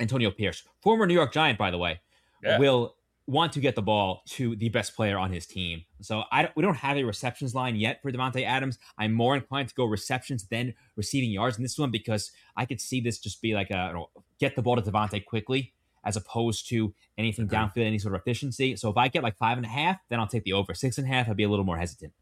[0.00, 2.00] Antonio Pierce, former New York Giant, by the way,
[2.42, 2.58] yeah.
[2.58, 2.94] will
[3.30, 5.84] want to get the ball to the best player on his team.
[6.00, 8.78] So I don't, we don't have a receptions line yet for Davante Adams.
[8.98, 12.80] I'm more inclined to go receptions than receiving yards in this one because I could
[12.80, 14.02] see this just be like a
[14.40, 15.72] get the ball to Davante quickly
[16.04, 17.56] as opposed to anything okay.
[17.56, 18.74] downfield, any sort of efficiency.
[18.74, 20.74] So if I get like five and a half, then I'll take the over.
[20.74, 22.12] Six and a half, I'd be a little more hesitant.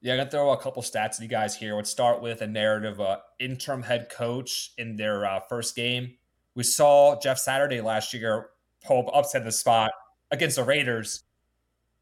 [0.00, 1.76] Yeah, I'm gonna throw a couple stats at you guys here.
[1.76, 3.00] Let's start with a narrative.
[3.00, 6.14] Uh, interim head coach in their uh, first game.
[6.54, 8.48] We saw Jeff Saturday last year
[8.84, 9.90] pull upset the spot
[10.30, 11.24] against the Raiders.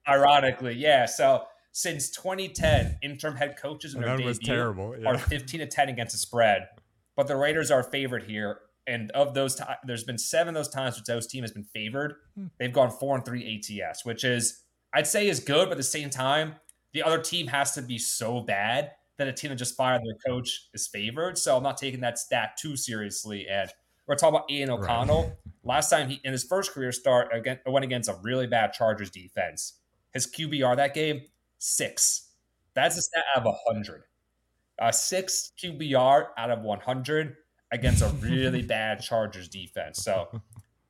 [0.07, 1.07] Ironically, yeah.
[1.07, 5.09] So since 2010, interim head coaches in their debut terrible, yeah.
[5.09, 6.69] are 15 to 10 against the spread.
[7.17, 10.73] But the Raiders are favorite here, and of those, t- there's been seven of those
[10.73, 12.17] times which those team has been favored.
[12.37, 12.47] Hmm.
[12.59, 14.63] They've gone four and three ATS, which is
[14.93, 16.55] I'd say is good, but at the same time,
[16.93, 20.17] the other team has to be so bad that a team that just fired their
[20.33, 21.39] coach is favored.
[21.39, 23.47] So I'm not taking that stat too seriously.
[23.49, 23.71] And
[24.07, 25.23] we're talking about Aidan O'Connell.
[25.23, 25.33] Right.
[25.65, 29.11] Last time he in his first career start again went against a really bad Chargers
[29.11, 29.75] defense.
[30.13, 31.23] His QBR that game
[31.59, 32.31] six.
[32.75, 34.03] That's a stat out of hundred.
[34.79, 37.37] A six QBR out of one hundred
[37.73, 40.03] against a really bad Chargers defense.
[40.03, 40.29] So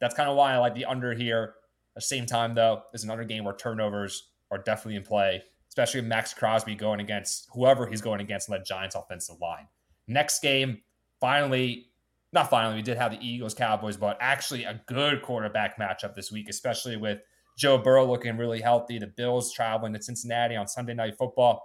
[0.01, 1.55] that's kind of why I like the under here.
[1.97, 6.01] At the same time, though, is another game where turnovers are definitely in play, especially
[6.01, 9.69] Maxx Crosby going against whoever he's going against in the Giants offensive line.
[10.09, 10.83] Next game,
[11.21, 11.87] finally,
[12.35, 16.33] not finally, we did have the Eagles Cowboys, but actually a good quarterback matchup this
[16.33, 17.21] week, especially with
[17.57, 18.99] Joe Burrow looking really healthy.
[18.99, 21.63] The Bills traveling to Cincinnati on Sunday Night Football.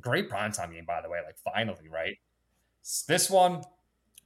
[0.00, 1.20] Great primetime game, by the way.
[1.24, 2.16] Like finally, right?
[3.06, 3.62] This one,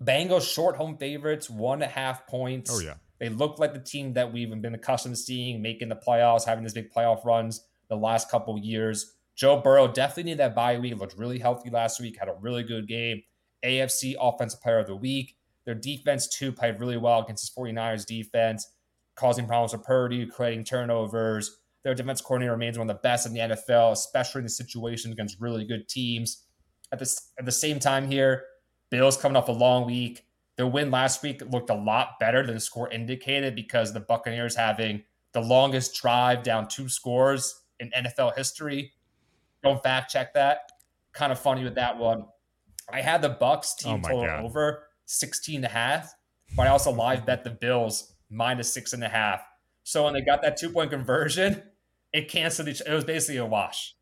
[0.03, 2.71] Bengals short home favorites, one and a half points.
[2.73, 5.97] Oh yeah, they look like the team that we've been accustomed to seeing, making the
[5.97, 9.15] playoffs, having these big playoff runs the last couple years.
[9.35, 10.97] Joe Burrow definitely needed that bye week.
[10.97, 12.19] Looked really healthy last week.
[12.19, 13.23] Had a really good game.
[13.63, 15.37] AFC Offensive Player of the Week.
[15.67, 18.67] Their defense, too, played really well against this 49ers defense,
[19.17, 21.59] causing problems for Purdy, creating turnovers.
[21.85, 25.13] Their defense coordinator remains one of the best in the NFL, especially in the situation
[25.13, 26.45] against really good teams.
[26.93, 28.45] At, this, at the same time, here,
[28.91, 30.25] Bills coming off a long week.
[30.57, 34.55] Their win last week looked a lot better than the score indicated because the Buccaneers
[34.55, 35.03] having
[35.33, 38.93] the longest drive down two scores in NFL history.
[39.63, 40.61] Don't fact check that.
[41.13, 42.25] Kind of funny with that one.
[42.91, 44.45] I had the Bucks team oh total God.
[44.45, 44.86] over.
[45.07, 46.15] 16 and a half,
[46.57, 49.43] but I also live bet the Bills minus six and a half.
[49.85, 51.63] So when they got that two point conversion,
[52.13, 52.83] it canceled each.
[52.87, 53.95] It was basically a wash,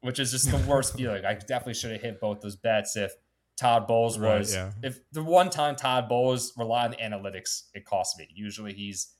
[0.00, 1.24] which is just the worst feeling.
[1.24, 3.12] I definitely should have hit both those bets if
[3.56, 4.56] Todd Bowles was.
[4.56, 4.88] Right, yeah.
[4.88, 8.28] If the one time Todd Bowles relied on the analytics, it cost me.
[8.34, 9.12] Usually he's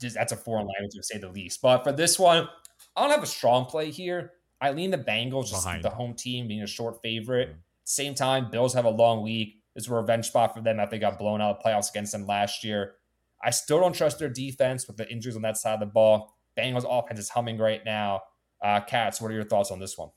[0.00, 1.60] just that's a foreign language to say the least.
[1.62, 2.48] But for this one,
[2.96, 4.32] I don't have a strong play here.
[4.60, 5.82] I lean the Bengals, just Behind.
[5.82, 7.50] the home team being a short favorite.
[7.50, 7.58] Mm-hmm.
[7.84, 9.60] Same time, Bills have a long week.
[9.76, 12.12] Is a revenge spot for them after they got blown out of the playoffs against
[12.12, 12.94] them last year.
[13.42, 16.34] I still don't trust their defense with the injuries on that side of the ball.
[16.56, 18.22] Bengals offense is humming right now.
[18.62, 20.10] Uh, Cats, what are your thoughts on this one?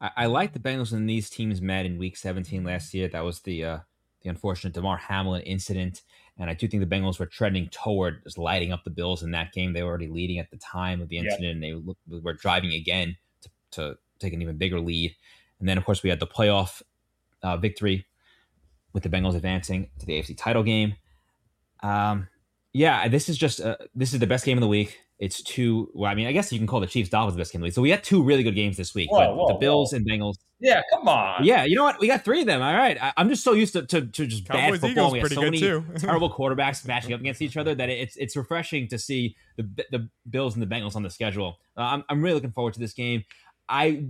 [0.00, 3.08] I, I like the Bengals and these teams met in Week 17 last year.
[3.08, 3.78] That was the uh,
[4.22, 6.02] the unfortunate Damar Hamlin incident,
[6.38, 9.32] and I do think the Bengals were trending toward just lighting up the Bills in
[9.32, 9.72] that game.
[9.72, 13.16] They were already leading at the time of the incident, and they were driving again
[13.42, 15.14] to, to take an even bigger lead.
[15.60, 16.82] And then, of course, we had the playoff
[17.44, 18.06] uh, victory
[18.92, 20.94] with the Bengals advancing to the AFC title game.
[21.82, 22.28] Um,
[22.72, 24.98] yeah, this is just uh, this is the best game of the week.
[25.20, 25.90] It's two.
[25.94, 27.62] Well, I mean, I guess you can call the Chiefs Dolphins the best game of
[27.62, 27.74] the week.
[27.74, 29.12] So we had two really good games this week.
[29.12, 29.98] Whoa, whoa, the Bills whoa.
[29.98, 30.34] and Bengals.
[30.58, 31.44] Yeah, come on.
[31.44, 32.00] Yeah, you know what?
[32.00, 32.62] We got three of them.
[32.62, 32.96] All right.
[33.00, 35.12] I, am just so used to, to, to just Cowboys, bad football.
[35.12, 35.60] we have so many
[35.98, 40.08] terrible quarterbacks matching up against each other that it's it's refreshing to see the the
[40.28, 41.58] Bills and the Bengals on the schedule.
[41.76, 43.24] Uh, I'm I'm really looking forward to this game.
[43.68, 44.06] I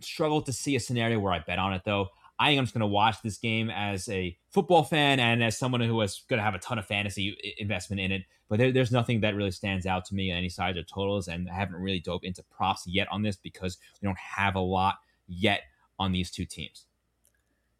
[0.00, 2.08] struggle to see a scenario where I bet on it though.
[2.38, 5.58] I think I'm just going to watch this game as a football fan and as
[5.58, 8.22] someone who is going to have a ton of fantasy investment in it.
[8.48, 11.28] But there, there's nothing that really stands out to me on any sides or totals,
[11.28, 14.60] and I haven't really dove into props yet on this because we don't have a
[14.60, 15.62] lot yet
[15.98, 16.84] on these two teams.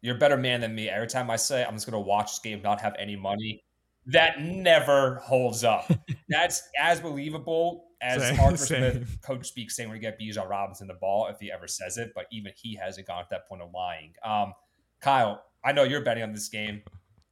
[0.01, 0.89] You're a better man than me.
[0.89, 3.63] Every time I say I'm just going to watch this game, not have any money,
[4.07, 5.89] that never holds up.
[6.29, 10.93] That's as believable as same, Arthur Smith, coach speaks, saying we're get Bijan Robinson the
[10.95, 13.71] ball if he ever says it, but even he hasn't gone at that point of
[13.73, 14.13] lying.
[14.23, 14.53] Um,
[14.99, 16.81] Kyle, I know you're betting on this game.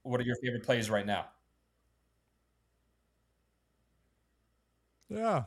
[0.04, 1.26] what are your favorite plays right now?
[5.10, 5.44] Yeah.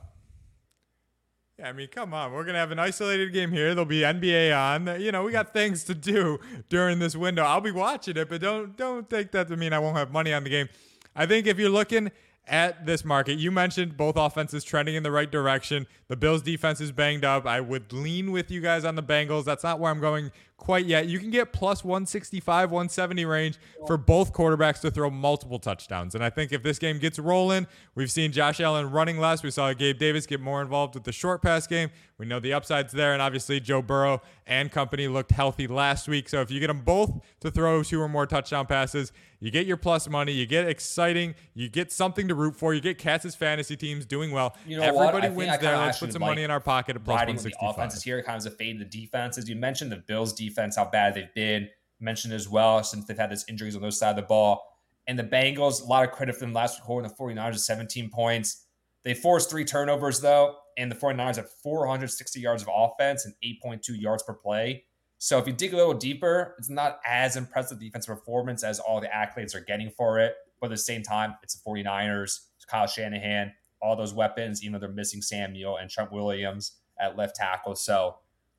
[1.58, 2.32] Yeah, I mean, come on.
[2.32, 3.74] We're going to have an isolated game here.
[3.74, 5.00] There'll be NBA on.
[5.00, 6.38] You know, we got things to do
[6.68, 7.42] during this window.
[7.42, 10.32] I'll be watching it, but don't don't take that to mean I won't have money
[10.32, 10.68] on the game.
[11.16, 12.12] I think if you're looking
[12.48, 13.38] at this market.
[13.38, 15.86] You mentioned both offenses trending in the right direction.
[16.08, 17.46] The Bills defense is banged up.
[17.46, 19.44] I would lean with you guys on the Bengals.
[19.44, 21.06] That's not where I'm going quite yet.
[21.06, 26.14] You can get plus 165, 170 range for both quarterbacks to throw multiple touchdowns.
[26.14, 29.42] And I think if this game gets rolling, we've seen Josh Allen running less.
[29.42, 31.90] We saw Gabe Davis get more involved with the short pass game.
[32.18, 33.12] We know the upside's there.
[33.12, 36.28] And obviously, Joe Burrow and company looked healthy last week.
[36.28, 39.66] So if you get them both to throw two or more touchdown passes, you get
[39.66, 43.36] your plus money, you get exciting, you get something to root for, you get Katz's
[43.36, 44.56] fantasy teams doing well.
[44.66, 45.76] You know Everybody wins there.
[45.76, 47.52] Let's put some like money in our pocket at 165.
[47.52, 49.48] the offenses here, kind of as a fade the defenses.
[49.48, 51.68] You mentioned the Bills defense, how bad they've been.
[52.00, 54.62] Mentioned as well since they've had these injuries on those side of the ball.
[55.06, 57.08] And the Bengals, a lot of credit for them last quarter.
[57.08, 58.66] The 49ers at 17 points.
[59.04, 64.00] They forced three turnovers though, and the 49ers had 460 yards of offense and 8.2
[64.00, 64.84] yards per play.
[65.18, 69.00] So if you dig a little deeper, it's not as impressive defensive performance as all
[69.00, 70.34] the accolades are getting for it.
[70.60, 74.72] But at the same time, it's the 49ers, it's Kyle Shanahan, all those weapons, even
[74.72, 77.74] though they're missing Samuel and Trent Williams at left tackle.
[77.74, 78.16] So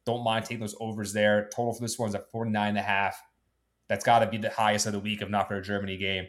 [0.10, 1.49] don't mind taking those overs there.
[1.55, 3.22] Total for this one's at 49 and a half.
[3.88, 6.26] That's got to be the highest of the week, if not for a Germany game.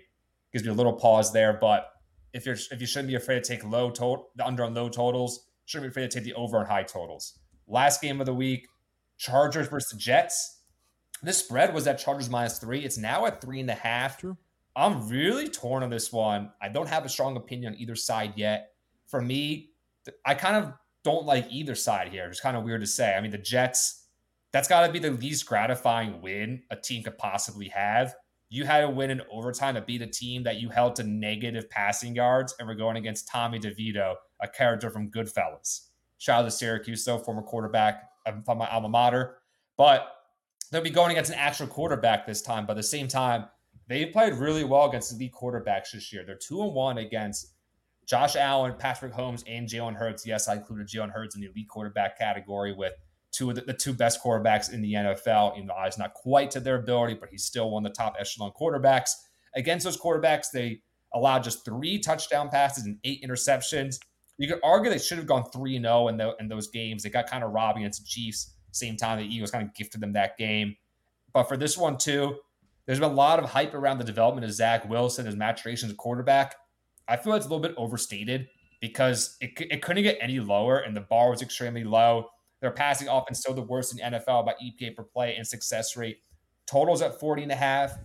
[0.53, 1.93] Gives me a little pause there, but
[2.33, 4.89] if you're if you shouldn't be afraid to take low total the under on low
[4.89, 7.39] totals, shouldn't be afraid to take the over on high totals.
[7.66, 8.66] Last game of the week,
[9.18, 10.62] Chargers versus Jets.
[11.22, 12.81] This spread was at Chargers minus three.
[12.81, 14.18] It's now at three and a half.
[14.18, 14.37] True.
[14.74, 16.51] I'm really torn on this one.
[16.62, 18.70] I don't have a strong opinion on either side yet.
[19.09, 19.70] For me,
[20.24, 20.72] I kind of
[21.05, 22.26] don't like either side here.
[22.26, 23.14] It's kind of weird to say.
[23.14, 24.07] I mean, the Jets,
[24.53, 28.14] that's got to be the least gratifying win a team could possibly have.
[28.48, 31.70] You had to win in overtime to beat a team that you held to negative
[31.70, 35.86] passing yards, and we're going against Tommy DeVito, a character from Goodfellas.
[36.18, 39.38] Shout out to Syracuse, though, former quarterback um, from my alma mater.
[39.76, 40.09] But
[40.70, 42.66] they'll be going against an actual quarterback this time.
[42.66, 43.46] But at the same time,
[43.88, 46.24] they played really well against elite quarterbacks this year.
[46.26, 47.55] They're two and one against
[48.11, 50.26] Josh Allen, Patrick Mahomes, and Jalen Hurts.
[50.26, 52.94] Yes, I included Jalen Hurts in the elite quarterback category with
[53.30, 55.54] two of the, the two best quarterbacks in the NFL.
[55.54, 58.16] Even though he's not quite to their ability, but he's still one of the top
[58.18, 59.11] echelon quarterbacks.
[59.54, 60.80] Against those quarterbacks, they
[61.14, 64.00] allowed just three touchdown passes and eight interceptions.
[64.38, 67.04] You could argue they should have gone 3 0 in, in those games.
[67.04, 68.54] They got kind of robbed against the Chiefs.
[68.72, 70.74] Same time, the Eagles kind of gifted them that game.
[71.32, 72.38] But for this one, too,
[72.86, 75.92] there's been a lot of hype around the development of Zach Wilson, his maturation as
[75.92, 76.56] a quarterback.
[77.11, 78.48] I feel it's a little bit overstated
[78.80, 82.28] because it, it couldn't get any lower, and the bar was extremely low.
[82.61, 85.96] Their passing offense still the worst in the NFL by EPA per play and success
[85.96, 86.18] rate.
[86.66, 87.98] Totals at 40 and a half.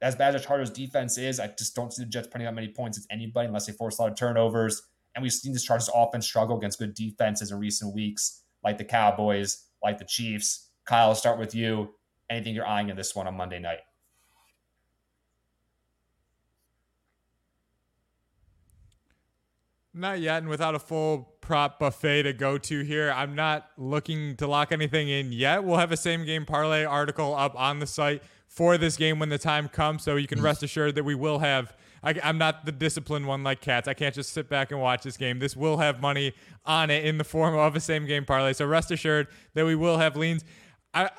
[0.00, 2.68] As bad as Chargers defense is, I just don't see the Jets putting out many
[2.68, 4.82] points as anybody unless they force a lot of turnovers.
[5.14, 8.84] And we've seen this Chargers offense struggle against good defenses in recent weeks, like the
[8.84, 10.68] Cowboys, like the Chiefs.
[10.84, 11.94] Kyle, I'll start with you.
[12.30, 13.80] Anything you're eyeing in this one on Monday night?
[19.96, 24.36] Not yet, and without a full prop buffet to go to here, I'm not looking
[24.36, 25.62] to lock anything in yet.
[25.62, 29.28] We'll have a same game parlay article up on the site for this game when
[29.28, 31.74] the time comes, so you can rest assured that we will have
[32.04, 33.88] I, am not the disciplined one like Katz.
[33.88, 35.38] I can't just sit back and watch this game.
[35.38, 36.34] This will have money
[36.66, 38.52] on it in the form of a same game parlay.
[38.52, 40.44] So rest assured that we will have leans.
[40.92, 41.10] I,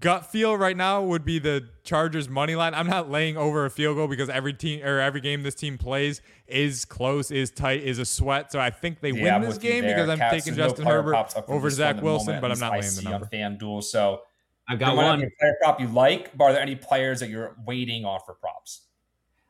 [0.00, 2.74] gut feel right now would be the Chargers money line.
[2.74, 5.78] I'm not laying over a field goal because every team or every game this team
[5.78, 8.52] plays is close, is tight, is a sweat.
[8.52, 11.70] So I think they yeah, win this game because I'm taking Justin no Herbert over
[11.70, 13.26] Zach Wilson, but I'm not laying the number.
[13.26, 14.22] On FanDuel, so
[14.68, 16.36] I've got one player prop you like.
[16.36, 18.82] But are there any players that you're waiting on for props?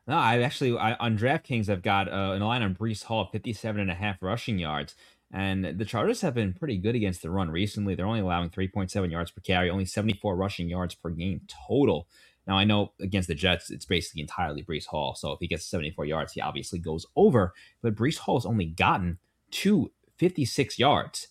[0.07, 3.81] No, I actually I, on DraftKings I've got uh, an line on Breece Hall, 57
[3.81, 4.95] and a half rushing yards.
[5.33, 7.95] And the Chargers have been pretty good against the run recently.
[7.95, 12.07] They're only allowing 3.7 yards per carry, only 74 rushing yards per game total.
[12.47, 15.15] Now I know against the Jets, it's basically entirely Breece Hall.
[15.17, 17.53] So if he gets 74 yards, he obviously goes over.
[17.83, 19.19] But Breece Hall has only gotten
[19.53, 21.29] to 56 yards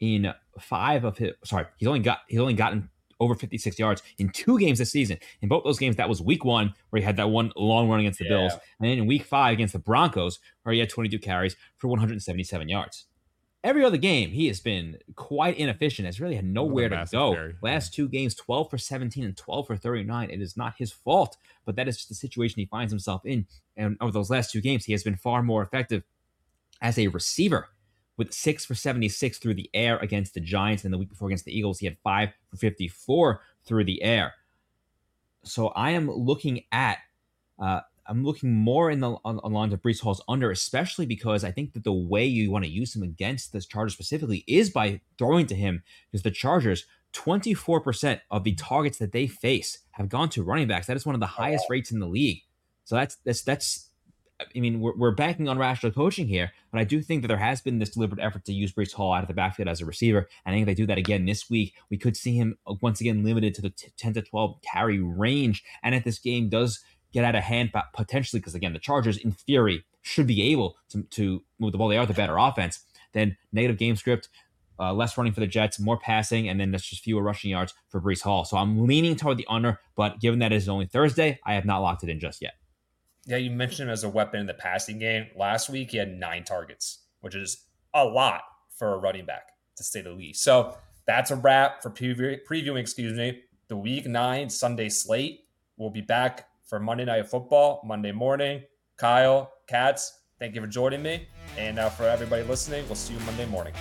[0.00, 1.32] in five of his.
[1.44, 5.18] Sorry, he's only got he's only gotten over 56 yards in two games this season.
[5.40, 8.00] In both those games, that was week one, where he had that one long run
[8.00, 8.30] against the yeah.
[8.30, 8.52] Bills.
[8.52, 12.68] And then in week five against the Broncos, where he had 22 carries for 177
[12.68, 13.06] yards.
[13.66, 17.34] Every other game, he has been quite inefficient, has really had nowhere to go.
[17.34, 17.56] Carry.
[17.62, 20.30] Last two games, 12 for 17 and 12 for 39.
[20.30, 23.44] It is not his fault, but that is just the situation he finds himself in.
[23.76, 26.04] And over those last two games, he has been far more effective
[26.80, 27.70] as a receiver
[28.16, 30.84] with six for 76 through the air against the Giants.
[30.84, 34.34] And the week before against the Eagles, he had five for 54 through the air.
[35.42, 36.98] So I am looking at
[37.58, 41.44] Uh, I'm looking more in the on, on lines of Breece Hall's under, especially because
[41.44, 44.70] I think that the way you want to use him against this Chargers specifically is
[44.70, 50.08] by throwing to him, because the Chargers, 24% of the targets that they face have
[50.08, 50.86] gone to running backs.
[50.86, 52.42] That is one of the highest rates in the league.
[52.84, 53.90] So that's that's that's
[54.38, 57.38] I mean, we're, we're banking on rational coaching here, but I do think that there
[57.38, 59.86] has been this deliberate effort to use Breece Hall out of the backfield as a
[59.86, 60.28] receiver.
[60.44, 62.74] And I think if they do that again this week, we could see him uh,
[62.82, 65.64] once again limited to the 10 to 12 carry range.
[65.82, 66.80] And if this game does
[67.16, 71.02] get out of hand, potentially, because again, the Chargers, in theory, should be able to,
[71.04, 71.88] to move the ball.
[71.88, 72.80] They are the better offense.
[73.14, 74.28] Then negative game script,
[74.78, 77.72] uh, less running for the Jets, more passing, and then that's just fewer rushing yards
[77.88, 78.44] for Breece Hall.
[78.44, 81.64] So I'm leaning toward the under, but given that it is only Thursday, I have
[81.64, 82.52] not locked it in just yet.
[83.24, 85.28] Yeah, you mentioned him as a weapon in the passing game.
[85.34, 87.64] Last week, he had nine targets, which is
[87.94, 88.42] a lot
[88.76, 89.48] for a running back,
[89.78, 90.44] to say the least.
[90.44, 95.46] So that's a wrap for preview- previewing, excuse me, the week nine Sunday slate.
[95.78, 98.62] We'll be back for Monday Night Football Monday morning.
[98.96, 101.28] Kyle, Katz, thank you for joining me.
[101.56, 103.74] And uh, for everybody listening, we'll see you Monday morning.